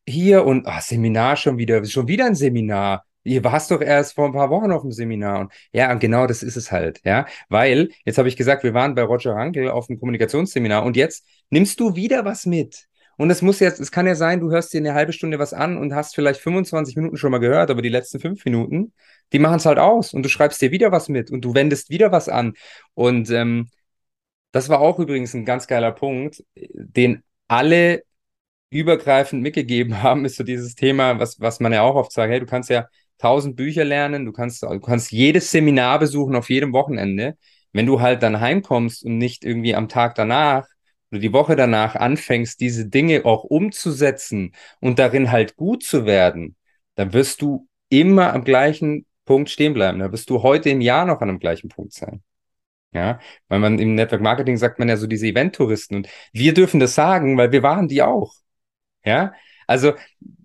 hier 0.06 0.44
und 0.44 0.66
ah, 0.66 0.80
Seminar 0.80 1.36
schon 1.36 1.58
wieder, 1.58 1.84
schon 1.84 2.08
wieder 2.08 2.26
ein 2.26 2.34
Seminar. 2.34 3.04
Ihr 3.24 3.44
warst 3.44 3.70
doch 3.70 3.80
erst 3.80 4.14
vor 4.14 4.26
ein 4.26 4.32
paar 4.32 4.50
Wochen 4.50 4.72
auf 4.72 4.82
dem 4.82 4.90
Seminar. 4.90 5.40
Und 5.40 5.52
ja, 5.72 5.94
genau 5.94 6.26
das 6.26 6.42
ist 6.42 6.56
es 6.56 6.72
halt, 6.72 7.00
ja. 7.04 7.26
Weil, 7.48 7.90
jetzt 8.04 8.18
habe 8.18 8.28
ich 8.28 8.36
gesagt, 8.36 8.64
wir 8.64 8.74
waren 8.74 8.94
bei 8.94 9.02
Roger 9.02 9.34
Rankel 9.34 9.70
auf 9.70 9.86
dem 9.86 9.98
Kommunikationsseminar 9.98 10.84
und 10.84 10.96
jetzt 10.96 11.24
nimmst 11.50 11.78
du 11.78 11.94
wieder 11.94 12.24
was 12.24 12.46
mit. 12.46 12.88
Und 13.16 13.30
es 13.30 13.42
muss 13.42 13.60
jetzt, 13.60 13.78
es 13.78 13.92
kann 13.92 14.06
ja 14.06 14.14
sein, 14.16 14.40
du 14.40 14.50
hörst 14.50 14.72
dir 14.72 14.78
eine 14.78 14.94
halbe 14.94 15.12
Stunde 15.12 15.38
was 15.38 15.52
an 15.52 15.76
und 15.78 15.94
hast 15.94 16.14
vielleicht 16.14 16.40
25 16.40 16.96
Minuten 16.96 17.16
schon 17.16 17.30
mal 17.30 17.38
gehört, 17.38 17.70
aber 17.70 17.82
die 17.82 17.88
letzten 17.88 18.18
fünf 18.18 18.44
Minuten, 18.44 18.92
die 19.32 19.38
machen 19.38 19.56
es 19.56 19.66
halt 19.66 19.78
aus 19.78 20.14
und 20.14 20.24
du 20.24 20.28
schreibst 20.28 20.60
dir 20.60 20.72
wieder 20.72 20.90
was 20.90 21.08
mit 21.08 21.30
und 21.30 21.44
du 21.44 21.54
wendest 21.54 21.90
wieder 21.90 22.10
was 22.10 22.28
an. 22.28 22.54
Und 22.94 23.30
ähm, 23.30 23.68
das 24.50 24.68
war 24.68 24.80
auch 24.80 24.98
übrigens 24.98 25.34
ein 25.34 25.44
ganz 25.44 25.66
geiler 25.66 25.92
Punkt, 25.92 26.42
den 26.56 27.22
alle 27.48 28.02
übergreifend 28.72 29.42
mitgegeben 29.42 30.02
haben, 30.02 30.24
ist 30.24 30.36
so 30.36 30.44
dieses 30.44 30.74
Thema, 30.74 31.18
was, 31.18 31.40
was 31.40 31.60
man 31.60 31.72
ja 31.72 31.82
auch 31.82 31.94
oft 31.94 32.12
sagt, 32.12 32.30
hey, 32.30 32.40
du 32.40 32.46
kannst 32.46 32.70
ja 32.70 32.86
tausend 33.18 33.56
Bücher 33.56 33.84
lernen, 33.84 34.24
du 34.26 34.32
kannst, 34.32 34.62
du 34.62 34.80
kannst 34.80 35.12
jedes 35.12 35.50
Seminar 35.50 35.98
besuchen 35.98 36.34
auf 36.36 36.50
jedem 36.50 36.72
Wochenende. 36.72 37.36
Wenn 37.72 37.86
du 37.86 38.00
halt 38.00 38.22
dann 38.22 38.40
heimkommst 38.40 39.04
und 39.04 39.18
nicht 39.18 39.44
irgendwie 39.44 39.74
am 39.74 39.88
Tag 39.88 40.14
danach 40.14 40.66
oder 41.10 41.20
die 41.20 41.32
Woche 41.32 41.56
danach 41.56 41.94
anfängst, 41.94 42.60
diese 42.60 42.88
Dinge 42.88 43.24
auch 43.24 43.44
umzusetzen 43.44 44.52
und 44.80 44.98
darin 44.98 45.30
halt 45.30 45.56
gut 45.56 45.82
zu 45.82 46.04
werden, 46.04 46.56
dann 46.96 47.12
wirst 47.12 47.42
du 47.42 47.68
immer 47.88 48.32
am 48.32 48.44
gleichen 48.44 49.06
Punkt 49.24 49.50
stehen 49.50 49.74
bleiben. 49.74 50.00
Da 50.00 50.12
wirst 50.12 50.30
du 50.30 50.42
heute 50.42 50.70
im 50.70 50.80
Jahr 50.80 51.06
noch 51.06 51.20
an 51.20 51.28
dem 51.28 51.38
gleichen 51.38 51.68
Punkt 51.68 51.92
sein. 51.92 52.22
Ja, 52.94 53.20
weil 53.48 53.58
man 53.58 53.78
im 53.78 53.94
Network 53.94 54.20
Marketing 54.20 54.58
sagt 54.58 54.78
man 54.78 54.88
ja 54.88 54.98
so 54.98 55.06
diese 55.06 55.26
Event-Touristen 55.26 55.96
und 55.96 56.08
wir 56.32 56.52
dürfen 56.52 56.78
das 56.78 56.94
sagen, 56.94 57.38
weil 57.38 57.50
wir 57.52 57.62
waren 57.62 57.88
die 57.88 58.02
auch. 58.02 58.34
Ja, 59.04 59.32
also 59.66 59.92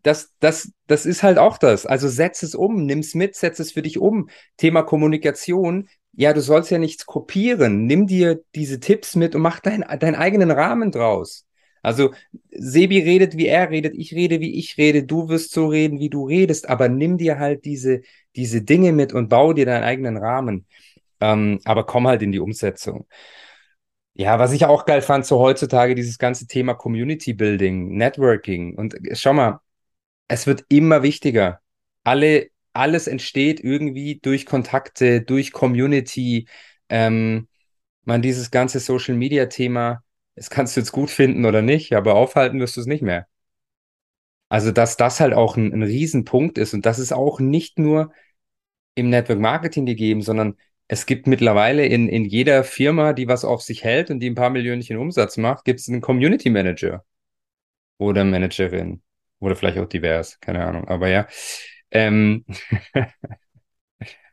das, 0.04 0.34
das, 0.40 0.72
das 0.88 1.06
ist 1.06 1.24
halt 1.24 1.38
auch 1.38 1.58
das. 1.58 1.86
Also 1.86 2.08
setz 2.08 2.44
es 2.44 2.56
um, 2.56 2.86
nimm's 2.86 3.14
mit, 3.16 3.36
setz 3.36 3.60
es 3.60 3.72
für 3.72 3.82
dich 3.82 4.00
um. 4.00 4.30
Thema 4.58 4.84
Kommunikation. 4.84 5.90
Ja, 6.14 6.34
du 6.34 6.42
sollst 6.42 6.72
ja 6.72 6.78
nichts 6.80 7.06
kopieren. 7.06 7.86
Nimm 7.86 8.08
dir 8.08 8.42
diese 8.56 8.80
Tipps 8.80 9.16
mit 9.16 9.36
und 9.36 9.42
mach 9.42 9.60
dein, 9.60 9.82
deinen 10.00 10.16
eigenen 10.16 10.52
Rahmen 10.52 10.92
draus. 10.92 11.46
Also 11.84 12.12
Sebi 12.52 13.00
redet, 13.00 13.38
wie 13.38 13.48
er 13.48 13.70
redet, 13.70 13.94
ich 13.96 14.14
rede, 14.14 14.40
wie 14.40 14.58
ich 14.58 14.78
rede, 14.78 15.04
du 15.04 15.30
wirst 15.30 15.52
so 15.52 15.68
reden, 15.68 16.00
wie 16.00 16.10
du 16.10 16.26
redest, 16.28 16.68
aber 16.70 16.90
nimm 16.90 17.18
dir 17.18 17.40
halt 17.40 17.66
diese, 17.66 18.02
diese 18.36 18.62
Dinge 18.62 18.92
mit 18.94 19.14
und 19.14 19.30
bau 19.30 19.54
dir 19.54 19.66
deinen 19.66 19.84
eigenen 19.84 20.18
Rahmen. 20.18 20.66
Ähm, 21.22 21.60
aber 21.66 21.86
komm 21.86 22.08
halt 22.08 22.22
in 22.24 22.32
die 22.32 22.40
Umsetzung. 22.40 23.08
Ja, 24.20 24.40
was 24.40 24.52
ich 24.52 24.66
auch 24.66 24.86
geil 24.86 25.04
fand, 25.04 25.28
so 25.28 25.38
heutzutage 25.40 25.94
dieses 25.94 26.18
ganze 26.18 26.48
Thema 26.48 26.74
Community 26.74 27.34
Building, 27.34 27.96
Networking. 27.98 28.76
Und 28.76 28.96
schau 29.14 29.34
mal, 29.34 29.60
es 30.28 30.48
wird 30.48 30.66
immer 30.70 31.04
wichtiger. 31.04 31.62
Alle, 32.04 32.50
alles 32.74 33.08
entsteht 33.08 33.60
irgendwie 33.62 34.20
durch 34.22 34.48
Kontakte, 34.48 35.22
durch 35.22 35.52
Community. 35.52 36.48
Ähm, 36.90 37.48
man, 38.06 38.24
dieses 38.24 38.52
ganze 38.52 38.80
Social 38.80 39.16
Media 39.16 39.48
Thema, 39.48 40.04
das 40.36 40.50
kannst 40.50 40.76
du 40.76 40.82
jetzt 40.82 40.92
gut 40.92 41.12
finden 41.12 41.46
oder 41.46 41.62
nicht, 41.62 41.94
aber 41.94 42.16
aufhalten 42.16 42.60
wirst 42.60 42.78
du 42.78 42.82
es 42.82 42.88
nicht 42.88 43.04
mehr. 43.04 43.28
Also, 44.50 44.72
dass 44.72 44.98
das 44.98 45.20
halt 45.20 45.34
auch 45.34 45.58
ein, 45.58 45.74
ein 45.74 45.84
Riesenpunkt 45.84 46.58
ist 46.58 46.74
und 46.74 46.86
das 46.86 47.00
ist 47.00 47.12
auch 47.14 47.40
nicht 47.40 47.80
nur 47.80 48.14
im 48.96 49.10
Network 49.10 49.40
Marketing 49.40 49.86
gegeben, 49.86 50.22
sondern 50.22 50.58
es 50.88 51.06
gibt 51.06 51.28
mittlerweile 51.28 51.86
in, 51.86 52.08
in 52.08 52.26
jeder 52.26 52.64
Firma, 52.64 53.14
die 53.14 53.28
was 53.28 53.44
auf 53.44 53.62
sich 53.62 53.84
hält 53.84 54.10
und 54.10 54.20
die 54.20 54.30
ein 54.30 54.36
paar 54.36 54.50
Millionchen 54.50 54.98
Umsatz 54.98 55.38
macht, 55.38 55.66
gibt 55.66 55.80
es 55.80 55.90
einen 55.90 56.02
Community 56.02 56.50
Manager 56.50 57.04
oder 57.98 58.24
Managerin 58.24 59.02
oder 59.40 59.56
vielleicht 59.56 59.78
auch 59.78 59.88
divers, 59.88 60.40
keine 60.40 60.66
Ahnung. 60.66 60.88
Aber 60.88 61.10
ja, 61.10 61.28
ähm, 61.92 62.46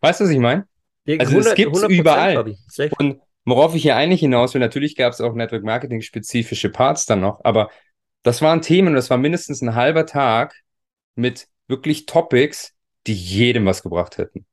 weißt 0.01 0.21
du, 0.21 0.25
was 0.25 0.31
ich 0.31 0.39
meine? 0.39 0.67
Also 1.19 1.39
es 1.39 1.55
gibt's 1.55 1.83
100%, 1.83 1.89
überall. 1.89 2.57
Und 2.99 3.21
worauf 3.45 3.75
ich 3.75 3.83
hier 3.83 3.97
eigentlich 3.97 4.21
hinaus 4.21 4.55
will, 4.55 4.61
natürlich 4.61 4.97
gab 4.97 5.13
es 5.13 5.21
auch 5.21 5.35
Network 5.35 5.65
Marketing 5.65 6.03
spezifische 6.03 6.71
Parts 6.71 7.05
dann 7.05 7.21
noch, 7.21 7.45
aber 7.45 7.71
das 8.23 8.41
waren 8.41 8.63
Themen, 8.63 8.95
das 8.95 9.11
war 9.11 9.19
mindestens 9.19 9.61
ein 9.61 9.75
halber 9.75 10.07
Tag 10.07 10.55
mit 11.15 11.49
wirklich 11.69 12.07
Topics, 12.07 12.75
die 13.07 13.15
jedem 13.15 13.67
was 13.67 13.83
gebracht 13.83 14.19
hätten. 14.19 14.47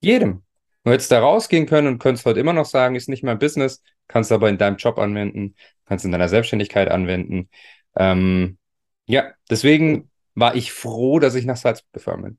Jedem. 0.00 0.42
Du 0.84 0.90
hättest 0.90 1.12
da 1.12 1.20
rausgehen 1.20 1.66
können 1.66 1.86
und 1.86 1.98
könntest 1.98 2.26
heute 2.26 2.40
immer 2.40 2.52
noch 2.52 2.64
sagen, 2.64 2.96
ist 2.96 3.08
nicht 3.08 3.22
mein 3.22 3.38
Business, 3.38 3.82
kannst 4.08 4.32
aber 4.32 4.48
in 4.48 4.58
deinem 4.58 4.76
Job 4.76 4.98
anwenden, 4.98 5.54
kannst 5.86 6.04
in 6.04 6.12
deiner 6.12 6.28
Selbstständigkeit 6.28 6.90
anwenden. 6.90 7.48
Ähm, 7.96 8.58
ja, 9.06 9.32
deswegen 9.48 10.10
war 10.34 10.54
ich 10.56 10.72
froh, 10.72 11.18
dass 11.18 11.34
ich 11.34 11.44
nach 11.44 11.56
Salzburg 11.56 11.92
gefahren 11.92 12.22
bin. 12.22 12.38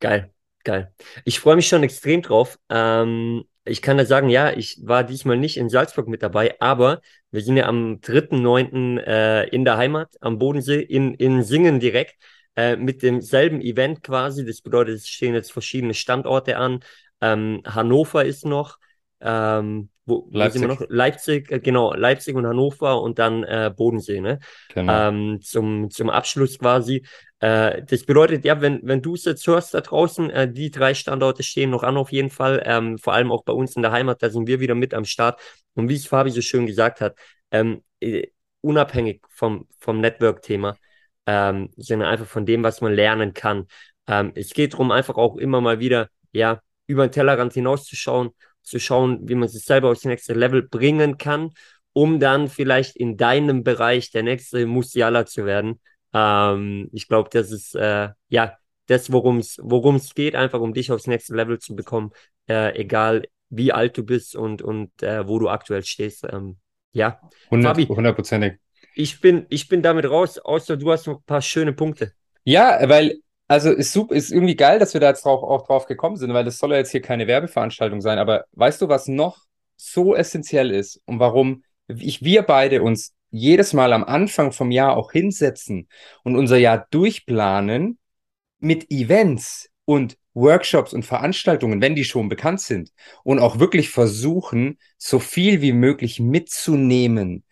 Geil, 0.00 0.30
geil. 0.64 0.92
Ich 1.24 1.40
freue 1.40 1.56
mich 1.56 1.66
schon 1.68 1.82
extrem 1.82 2.22
drauf. 2.22 2.58
Ähm, 2.68 3.44
ich 3.64 3.82
kann 3.82 3.96
da 3.98 4.04
sagen, 4.04 4.28
ja, 4.28 4.52
ich 4.52 4.80
war 4.84 5.04
diesmal 5.04 5.36
nicht 5.36 5.56
in 5.56 5.68
Salzburg 5.68 6.08
mit 6.08 6.22
dabei, 6.22 6.56
aber 6.60 7.00
wir 7.30 7.42
sind 7.42 7.56
ja 7.56 7.66
am 7.66 8.00
3.9. 8.00 8.98
Äh, 8.98 9.44
in 9.48 9.64
der 9.64 9.76
Heimat, 9.76 10.16
am 10.20 10.38
Bodensee, 10.38 10.80
in, 10.80 11.14
in 11.14 11.42
Singen 11.42 11.78
direkt, 11.78 12.16
äh, 12.56 12.76
mit 12.76 13.02
demselben 13.02 13.60
Event 13.60 14.02
quasi. 14.02 14.44
Das 14.44 14.60
bedeutet, 14.60 14.96
es 14.96 15.08
stehen 15.08 15.34
jetzt 15.34 15.52
verschiedene 15.52 15.94
Standorte 15.94 16.56
an. 16.56 16.80
Ähm, 17.22 17.62
Hannover 17.64 18.24
ist 18.24 18.44
noch. 18.44 18.78
Ähm, 19.20 19.88
wo, 20.04 20.28
wo 20.30 20.50
sind 20.50 20.62
wir 20.62 20.68
Leipzig. 20.68 20.80
noch? 20.80 20.86
Leipzig, 20.88 21.52
äh, 21.52 21.60
genau, 21.60 21.94
Leipzig 21.94 22.34
und 22.34 22.46
Hannover 22.46 23.00
und 23.00 23.18
dann 23.18 23.44
äh, 23.44 23.72
Bodensee, 23.74 24.20
ne? 24.20 24.40
Genau. 24.74 24.92
ähm, 24.92 25.40
zum, 25.40 25.90
zum 25.90 26.10
Abschluss 26.10 26.58
quasi. 26.58 27.06
Äh, 27.38 27.84
das 27.84 28.04
bedeutet, 28.04 28.44
ja, 28.44 28.60
wenn, 28.60 28.80
wenn 28.82 29.00
du 29.00 29.14
es 29.14 29.24
jetzt 29.24 29.46
hörst 29.46 29.74
da 29.74 29.80
draußen, 29.80 30.28
äh, 30.30 30.52
die 30.52 30.70
drei 30.70 30.94
Standorte 30.94 31.44
stehen 31.44 31.70
noch 31.70 31.84
an 31.84 31.96
auf 31.96 32.10
jeden 32.10 32.30
Fall, 32.30 32.62
ähm, 32.64 32.98
vor 32.98 33.14
allem 33.14 33.30
auch 33.30 33.44
bei 33.44 33.52
uns 33.52 33.76
in 33.76 33.82
der 33.82 33.92
Heimat, 33.92 34.22
da 34.22 34.30
sind 34.30 34.48
wir 34.48 34.58
wieder 34.60 34.74
mit 34.74 34.92
am 34.92 35.04
Start. 35.04 35.40
Und 35.74 35.88
wie 35.88 35.94
es 35.94 36.06
Fabi 36.06 36.30
so 36.30 36.40
schön 36.40 36.66
gesagt 36.66 37.00
hat, 37.00 37.16
ähm, 37.52 37.82
äh, 38.00 38.26
unabhängig 38.60 39.22
vom, 39.28 39.68
vom 39.78 40.00
Network-Thema, 40.00 40.76
ähm, 41.26 41.70
sondern 41.76 42.08
einfach 42.08 42.26
von 42.26 42.44
dem, 42.44 42.64
was 42.64 42.80
man 42.80 42.92
lernen 42.92 43.34
kann. 43.34 43.66
Ähm, 44.08 44.32
es 44.34 44.52
geht 44.52 44.72
darum, 44.72 44.90
einfach 44.90 45.14
auch 45.16 45.36
immer 45.36 45.60
mal 45.60 45.78
wieder, 45.78 46.08
ja, 46.32 46.60
über 46.86 47.06
den 47.06 47.12
Tellerrand 47.12 47.54
hinauszuschauen, 47.54 48.30
zu 48.62 48.78
schauen, 48.78 49.28
wie 49.28 49.34
man 49.34 49.48
sich 49.48 49.64
selber 49.64 49.90
aufs 49.90 50.04
nächste 50.04 50.34
Level 50.34 50.62
bringen 50.62 51.18
kann, 51.18 51.50
um 51.92 52.20
dann 52.20 52.48
vielleicht 52.48 52.96
in 52.96 53.16
deinem 53.16 53.64
Bereich 53.64 54.10
der 54.10 54.22
nächste 54.22 54.66
Musiala 54.66 55.26
zu 55.26 55.44
werden. 55.44 55.80
Ähm, 56.12 56.88
ich 56.92 57.08
glaube, 57.08 57.30
das 57.32 57.50
ist 57.50 57.74
äh, 57.74 58.10
ja 58.28 58.56
das, 58.86 59.12
worum 59.12 59.38
es 59.38 59.58
worum 59.62 59.96
es 59.96 60.14
geht, 60.14 60.34
einfach 60.34 60.60
um 60.60 60.74
dich 60.74 60.90
aufs 60.92 61.06
nächste 61.06 61.34
Level 61.34 61.58
zu 61.58 61.74
bekommen, 61.74 62.12
äh, 62.48 62.78
egal 62.78 63.24
wie 63.48 63.72
alt 63.72 63.96
du 63.96 64.04
bist 64.04 64.34
und 64.34 64.62
und 64.62 65.02
äh, 65.02 65.26
wo 65.26 65.38
du 65.38 65.48
aktuell 65.48 65.84
stehst. 65.84 66.24
Ähm, 66.30 66.58
ja, 66.92 67.20
Fabi. 67.50 67.86
Hundertprozentig. 67.86 68.54
ich 68.94 69.20
bin 69.20 69.46
ich 69.48 69.68
bin 69.68 69.82
damit 69.82 70.08
raus, 70.08 70.38
außer 70.38 70.76
du 70.76 70.90
hast 70.92 71.06
noch 71.06 71.18
ein 71.18 71.24
paar 71.24 71.42
schöne 71.42 71.72
Punkte. 71.72 72.12
Ja, 72.44 72.78
weil, 72.88 73.21
also 73.52 73.70
ist 73.70 73.92
super, 73.92 74.14
ist 74.14 74.32
irgendwie 74.32 74.56
geil, 74.56 74.78
dass 74.78 74.94
wir 74.94 75.00
da 75.02 75.08
jetzt 75.10 75.26
drauf, 75.26 75.42
auch 75.42 75.66
drauf 75.66 75.84
gekommen 75.84 76.16
sind, 76.16 76.32
weil 76.32 76.44
das 76.44 76.56
soll 76.56 76.70
ja 76.72 76.78
jetzt 76.78 76.90
hier 76.90 77.02
keine 77.02 77.26
Werbeveranstaltung 77.26 78.00
sein. 78.00 78.18
Aber 78.18 78.46
weißt 78.52 78.80
du, 78.80 78.88
was 78.88 79.08
noch 79.08 79.44
so 79.76 80.14
essentiell 80.14 80.70
ist 80.70 81.02
und 81.04 81.18
warum 81.18 81.62
ich, 81.86 82.22
wir 82.22 82.44
beide 82.44 82.82
uns 82.82 83.12
jedes 83.30 83.74
Mal 83.74 83.92
am 83.92 84.04
Anfang 84.04 84.52
vom 84.52 84.70
Jahr 84.70 84.96
auch 84.96 85.12
hinsetzen 85.12 85.88
und 86.24 86.36
unser 86.36 86.56
Jahr 86.56 86.86
durchplanen 86.90 87.98
mit 88.58 88.90
Events 88.90 89.68
und 89.84 90.16
Workshops 90.32 90.94
und 90.94 91.04
Veranstaltungen, 91.04 91.82
wenn 91.82 91.94
die 91.94 92.04
schon 92.04 92.30
bekannt 92.30 92.62
sind 92.62 92.90
und 93.22 93.38
auch 93.38 93.58
wirklich 93.58 93.90
versuchen, 93.90 94.78
so 94.96 95.18
viel 95.18 95.60
wie 95.60 95.72
möglich 95.72 96.20
mitzunehmen, 96.20 97.44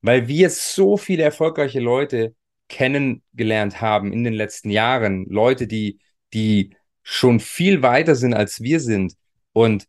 weil 0.00 0.26
wir 0.26 0.50
so 0.50 0.96
viele 0.96 1.22
erfolgreiche 1.22 1.78
Leute 1.78 2.34
kennengelernt 2.68 3.80
haben 3.80 4.12
in 4.12 4.24
den 4.24 4.34
letzten 4.34 4.70
Jahren. 4.70 5.26
Leute, 5.26 5.66
die, 5.66 5.98
die 6.32 6.76
schon 7.02 7.40
viel 7.40 7.82
weiter 7.82 8.14
sind, 8.14 8.34
als 8.34 8.60
wir 8.60 8.80
sind. 8.80 9.14
Und 9.52 9.86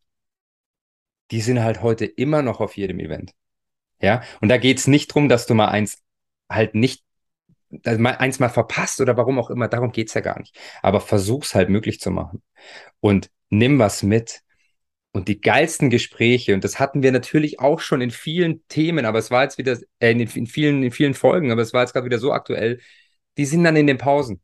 die 1.31 1.41
sind 1.41 1.63
halt 1.63 1.81
heute 1.81 2.05
immer 2.05 2.41
noch 2.41 2.59
auf 2.59 2.77
jedem 2.77 2.99
Event. 2.99 3.31
Ja, 4.01 4.21
und 4.41 4.49
da 4.49 4.57
geht 4.57 4.77
es 4.77 4.87
nicht 4.87 5.11
darum, 5.11 5.29
dass 5.29 5.47
du 5.47 5.53
mal 5.55 5.69
eins 5.69 6.03
halt 6.49 6.75
nicht, 6.75 7.03
mal 7.69 8.15
eins 8.17 8.39
mal 8.39 8.49
verpasst 8.49 9.01
oder 9.01 9.17
warum 9.17 9.39
auch 9.39 9.49
immer, 9.49 9.67
darum 9.67 9.91
geht 9.91 10.09
es 10.09 10.13
ja 10.13 10.21
gar 10.21 10.39
nicht. 10.39 10.57
Aber 10.81 11.01
versuch's 11.01 11.55
halt 11.55 11.69
möglich 11.69 11.99
zu 11.99 12.11
machen. 12.11 12.43
Und 12.99 13.31
nimm 13.49 13.79
was 13.79 14.03
mit. 14.03 14.41
Und 15.15 15.29
die 15.29 15.39
geilsten 15.39 15.89
Gespräche, 15.89 16.53
und 16.53 16.65
das 16.65 16.77
hatten 16.77 17.01
wir 17.01 17.13
natürlich 17.13 17.61
auch 17.61 17.79
schon 17.79 18.01
in 18.01 18.11
vielen 18.11 18.67
Themen, 18.67 19.05
aber 19.05 19.17
es 19.17 19.31
war 19.31 19.43
jetzt 19.43 19.57
wieder, 19.57 19.77
äh, 19.99 20.11
in, 20.11 20.19
in, 20.19 20.45
vielen, 20.45 20.83
in 20.83 20.91
vielen 20.91 21.13
Folgen, 21.13 21.53
aber 21.53 21.61
es 21.61 21.71
war 21.71 21.83
jetzt 21.83 21.93
gerade 21.93 22.05
wieder 22.05 22.19
so 22.19 22.33
aktuell, 22.33 22.81
die 23.37 23.45
sind 23.45 23.63
dann 23.63 23.77
in 23.77 23.87
den 23.87 23.97
Pausen. 23.97 24.41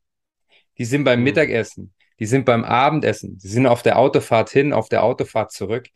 Die 0.77 0.85
sind 0.85 1.03
beim 1.03 1.19
mhm. 1.19 1.25
Mittagessen, 1.25 1.93
die 2.19 2.25
sind 2.25 2.45
beim 2.45 2.63
Abendessen, 2.63 3.37
die 3.37 3.49
sind 3.49 3.67
auf 3.67 3.83
der 3.83 3.99
Autofahrt 3.99 4.49
hin, 4.49 4.71
auf 4.71 4.87
der 4.87 5.03
Autofahrt 5.03 5.51
zurück. 5.51 5.87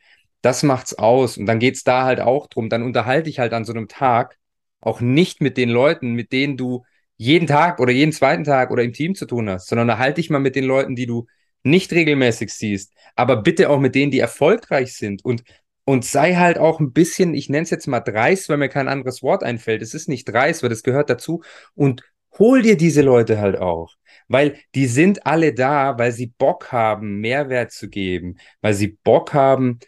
Das 0.42 0.62
macht's 0.62 0.94
aus. 0.94 1.38
Und 1.38 1.46
dann 1.46 1.60
geht's 1.60 1.86
da 1.86 2.04
halt 2.04 2.20
auch 2.20 2.48
drum. 2.48 2.68
Dann 2.68 2.84
unterhalte 2.84 3.30
ich 3.30 3.40
halt 3.40 3.54
an 3.54 3.64
so 3.64 3.72
einem 3.72 3.88
Tag 3.88 4.38
auch 4.82 5.00
nicht 5.00 5.40
mit 5.40 5.56
den 5.56 5.70
Leuten, 5.70 6.16
mit 6.16 6.34
denen 6.34 6.58
du 6.58 6.84
jeden 7.16 7.48
Tag 7.48 7.80
oder 7.80 7.94
jeden 7.94 8.12
zweiten 8.12 8.44
Tag 8.44 8.72
oder 8.72 8.84
im 8.84 8.92
Team 8.92 9.16
zu 9.16 9.26
tun 9.26 9.50
hast, 9.50 9.68
sondern 9.70 9.88
da 9.88 10.00
halte 10.00 10.20
ich 10.20 10.30
mal 10.30 10.40
mit 10.40 10.58
den 10.58 10.66
Leuten, 10.66 10.98
die 10.98 11.06
du 11.06 11.28
nicht 11.66 11.92
regelmäßig 11.92 12.54
siehst, 12.54 12.94
aber 13.16 13.38
bitte 13.38 13.70
auch 13.70 13.80
mit 13.80 13.96
denen, 13.96 14.12
die 14.12 14.20
erfolgreich 14.20 14.96
sind 14.96 15.24
und 15.26 15.44
und 15.86 16.04
sei 16.04 16.34
halt 16.36 16.58
auch 16.58 16.80
ein 16.80 16.94
bisschen, 16.94 17.36
ich 17.36 17.48
nenne 17.48 17.64
es 17.64 17.70
jetzt 17.70 17.88
mal 17.88 18.00
dreist, 18.00 18.50
weil 18.50 18.58
mir 18.58 18.70
kein 18.70 18.88
anderes 18.88 19.22
Wort 19.22 19.44
einfällt. 19.44 19.84
Es 19.84 19.94
ist 19.94 20.10
nicht 20.10 20.26
dreist, 20.26 20.64
weil 20.64 20.70
das 20.70 20.82
gehört 20.82 21.12
dazu. 21.12 21.44
Und 21.76 22.02
hol 22.40 22.62
dir 22.64 22.76
diese 22.76 23.02
Leute 23.04 23.40
halt 23.40 23.58
auch, 23.58 23.94
weil 24.28 24.58
die 24.74 24.88
sind 24.88 25.26
alle 25.28 25.54
da, 25.54 25.98
weil 25.98 26.12
sie 26.12 26.28
Bock 26.28 26.72
haben, 26.72 27.20
Mehrwert 27.22 27.72
zu 27.72 27.88
geben, 27.88 28.38
weil 28.62 28.74
sie 28.74 28.98
Bock 29.04 29.34
haben, 29.34 29.80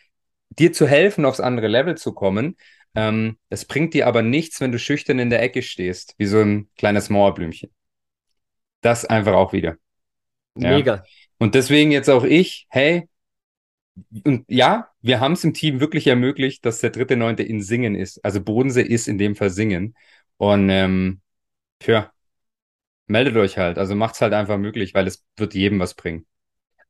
dir 0.49 0.71
zu 0.71 0.87
helfen, 0.87 1.25
aufs 1.25 1.39
andere 1.39 1.67
Level 1.67 1.95
zu 1.95 2.13
kommen. 2.13 2.57
Ähm, 2.95 3.37
das 3.49 3.65
bringt 3.65 3.93
dir 3.93 4.07
aber 4.07 4.21
nichts, 4.21 4.61
wenn 4.61 4.71
du 4.71 4.79
schüchtern 4.79 5.19
in 5.19 5.29
der 5.29 5.41
Ecke 5.41 5.61
stehst, 5.61 6.15
wie 6.17 6.25
so 6.25 6.39
ein 6.39 6.69
kleines 6.77 7.09
Mauerblümchen. 7.09 7.71
Das 8.81 9.05
einfach 9.05 9.33
auch 9.33 9.53
wieder. 9.53 9.77
Ja. 10.55 11.03
Und 11.39 11.55
deswegen 11.55 11.91
jetzt 11.91 12.09
auch 12.09 12.23
ich, 12.23 12.67
hey, 12.69 13.07
und 14.25 14.45
ja, 14.47 14.89
wir 15.01 15.19
haben 15.19 15.33
es 15.33 15.43
im 15.43 15.53
Team 15.53 15.79
wirklich 15.79 16.07
ermöglicht, 16.07 16.65
dass 16.65 16.79
der 16.79 16.91
dritte 16.91 17.15
Neunte 17.17 17.43
in 17.43 17.61
Singen 17.61 17.95
ist. 17.95 18.23
Also 18.23 18.41
Bodensee 18.43 18.83
ist 18.83 19.07
in 19.07 19.17
dem 19.17 19.35
Fall 19.35 19.49
Singen. 19.49 19.95
Und 20.37 20.69
ähm, 20.69 21.21
tja, 21.79 22.11
meldet 23.07 23.37
euch 23.37 23.57
halt. 23.57 23.77
Also 23.79 23.95
macht's 23.95 24.21
halt 24.21 24.33
einfach 24.33 24.57
möglich, 24.57 24.93
weil 24.93 25.07
es 25.07 25.25
wird 25.37 25.53
jedem 25.55 25.79
was 25.79 25.95
bringen. 25.95 26.25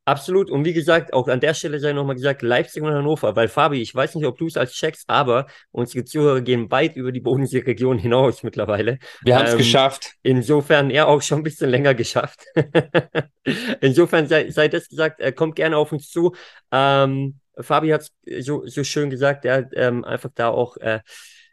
Absolut. 0.08 0.50
Und 0.50 0.64
wie 0.64 0.72
gesagt, 0.72 1.12
auch 1.12 1.28
an 1.28 1.38
der 1.38 1.52
Stelle 1.52 1.78
sei 1.80 1.92
nochmal 1.92 2.16
gesagt, 2.16 2.40
Leipzig 2.40 2.82
und 2.82 2.94
Hannover, 2.94 3.36
weil 3.36 3.46
Fabi, 3.46 3.82
ich 3.82 3.94
weiß 3.94 4.14
nicht, 4.14 4.24
ob 4.24 4.38
du 4.38 4.46
es 4.46 4.56
als 4.56 4.72
checkst, 4.72 5.04
aber 5.10 5.46
unsere 5.70 6.02
Zuhörer 6.02 6.40
gehen 6.40 6.70
weit 6.70 6.96
über 6.96 7.12
die 7.12 7.20
Bodensee-Region 7.20 7.98
hinaus 7.98 8.42
mittlerweile. 8.42 9.00
Wir 9.20 9.36
haben 9.36 9.44
es 9.44 9.52
ähm, 9.52 9.58
geschafft. 9.58 10.14
Insofern, 10.22 10.88
er 10.88 11.08
auch 11.08 11.20
schon 11.20 11.40
ein 11.40 11.42
bisschen 11.42 11.68
länger 11.68 11.92
geschafft. 11.92 12.46
insofern 13.82 14.26
sei, 14.28 14.50
sei 14.50 14.68
das 14.68 14.88
gesagt, 14.88 15.20
er 15.20 15.32
kommt 15.32 15.56
gerne 15.56 15.76
auf 15.76 15.92
uns 15.92 16.08
zu. 16.08 16.34
Ähm, 16.72 17.40
Fabi 17.58 17.90
hat 17.90 18.00
es 18.00 18.46
so, 18.46 18.66
so 18.66 18.84
schön 18.84 19.10
gesagt, 19.10 19.44
er 19.44 19.68
ähm, 19.74 20.04
einfach 20.04 20.30
da 20.34 20.48
auch 20.48 20.78
äh, 20.78 21.00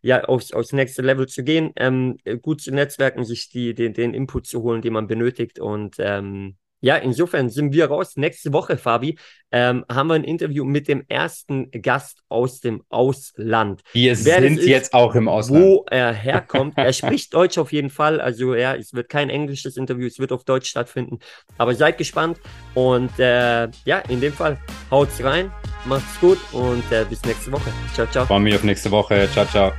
ja, 0.01 0.23
aufs, 0.23 0.53
aufs 0.53 0.71
nächste 0.71 1.01
Level 1.01 1.27
zu 1.27 1.43
gehen, 1.43 1.73
ähm, 1.75 2.19
gut 2.41 2.61
zu 2.61 2.71
netzwerken, 2.71 3.25
sich 3.25 3.49
die, 3.49 3.73
den, 3.73 3.93
den 3.93 4.13
Input 4.13 4.47
zu 4.47 4.61
holen, 4.61 4.81
den 4.81 4.93
man 4.93 5.07
benötigt 5.07 5.59
und 5.59 5.97
ähm, 5.99 6.55
ja, 6.85 6.97
insofern 6.97 7.49
sind 7.49 7.73
wir 7.73 7.87
raus. 7.87 8.15
Nächste 8.15 8.53
Woche, 8.53 8.77
Fabi, 8.77 9.17
ähm, 9.51 9.85
haben 9.91 10.05
wir 10.05 10.13
ein 10.13 10.23
Interview 10.23 10.65
mit 10.65 10.87
dem 10.87 11.03
ersten 11.07 11.71
Gast 11.71 12.21
aus 12.29 12.59
dem 12.59 12.83
Ausland. 12.89 13.81
Wir 13.93 14.11
Wer 14.23 14.41
sind 14.41 14.59
ist, 14.59 14.67
jetzt 14.67 14.93
auch 14.93 15.15
im 15.15 15.27
Ausland. 15.27 15.65
Wo 15.65 15.85
er 15.89 16.13
herkommt. 16.13 16.77
er 16.77 16.93
spricht 16.93 17.33
Deutsch 17.33 17.57
auf 17.57 17.73
jeden 17.73 17.89
Fall. 17.89 18.21
Also 18.21 18.53
ja, 18.53 18.75
es 18.75 18.93
wird 18.93 19.09
kein 19.09 19.31
englisches 19.31 19.77
Interview, 19.77 20.05
es 20.05 20.19
wird 20.19 20.31
auf 20.31 20.43
Deutsch 20.43 20.69
stattfinden. 20.69 21.17
Aber 21.57 21.73
seid 21.73 21.97
gespannt. 21.97 22.39
Und 22.75 23.17
äh, 23.17 23.67
ja, 23.85 23.99
in 24.07 24.21
dem 24.21 24.33
Fall 24.33 24.59
haut's 24.91 25.23
rein, 25.23 25.51
macht's 25.85 26.19
gut 26.21 26.37
und 26.51 26.83
äh, 26.91 27.03
bis 27.09 27.23
nächste 27.23 27.51
Woche. 27.51 27.71
Ciao, 27.95 28.05
ciao. 28.11 28.27
Freue 28.27 28.41
mich 28.41 28.53
auf 28.53 28.63
nächste 28.63 28.91
Woche. 28.91 29.27
Ciao, 29.33 29.47
ciao. 29.47 29.71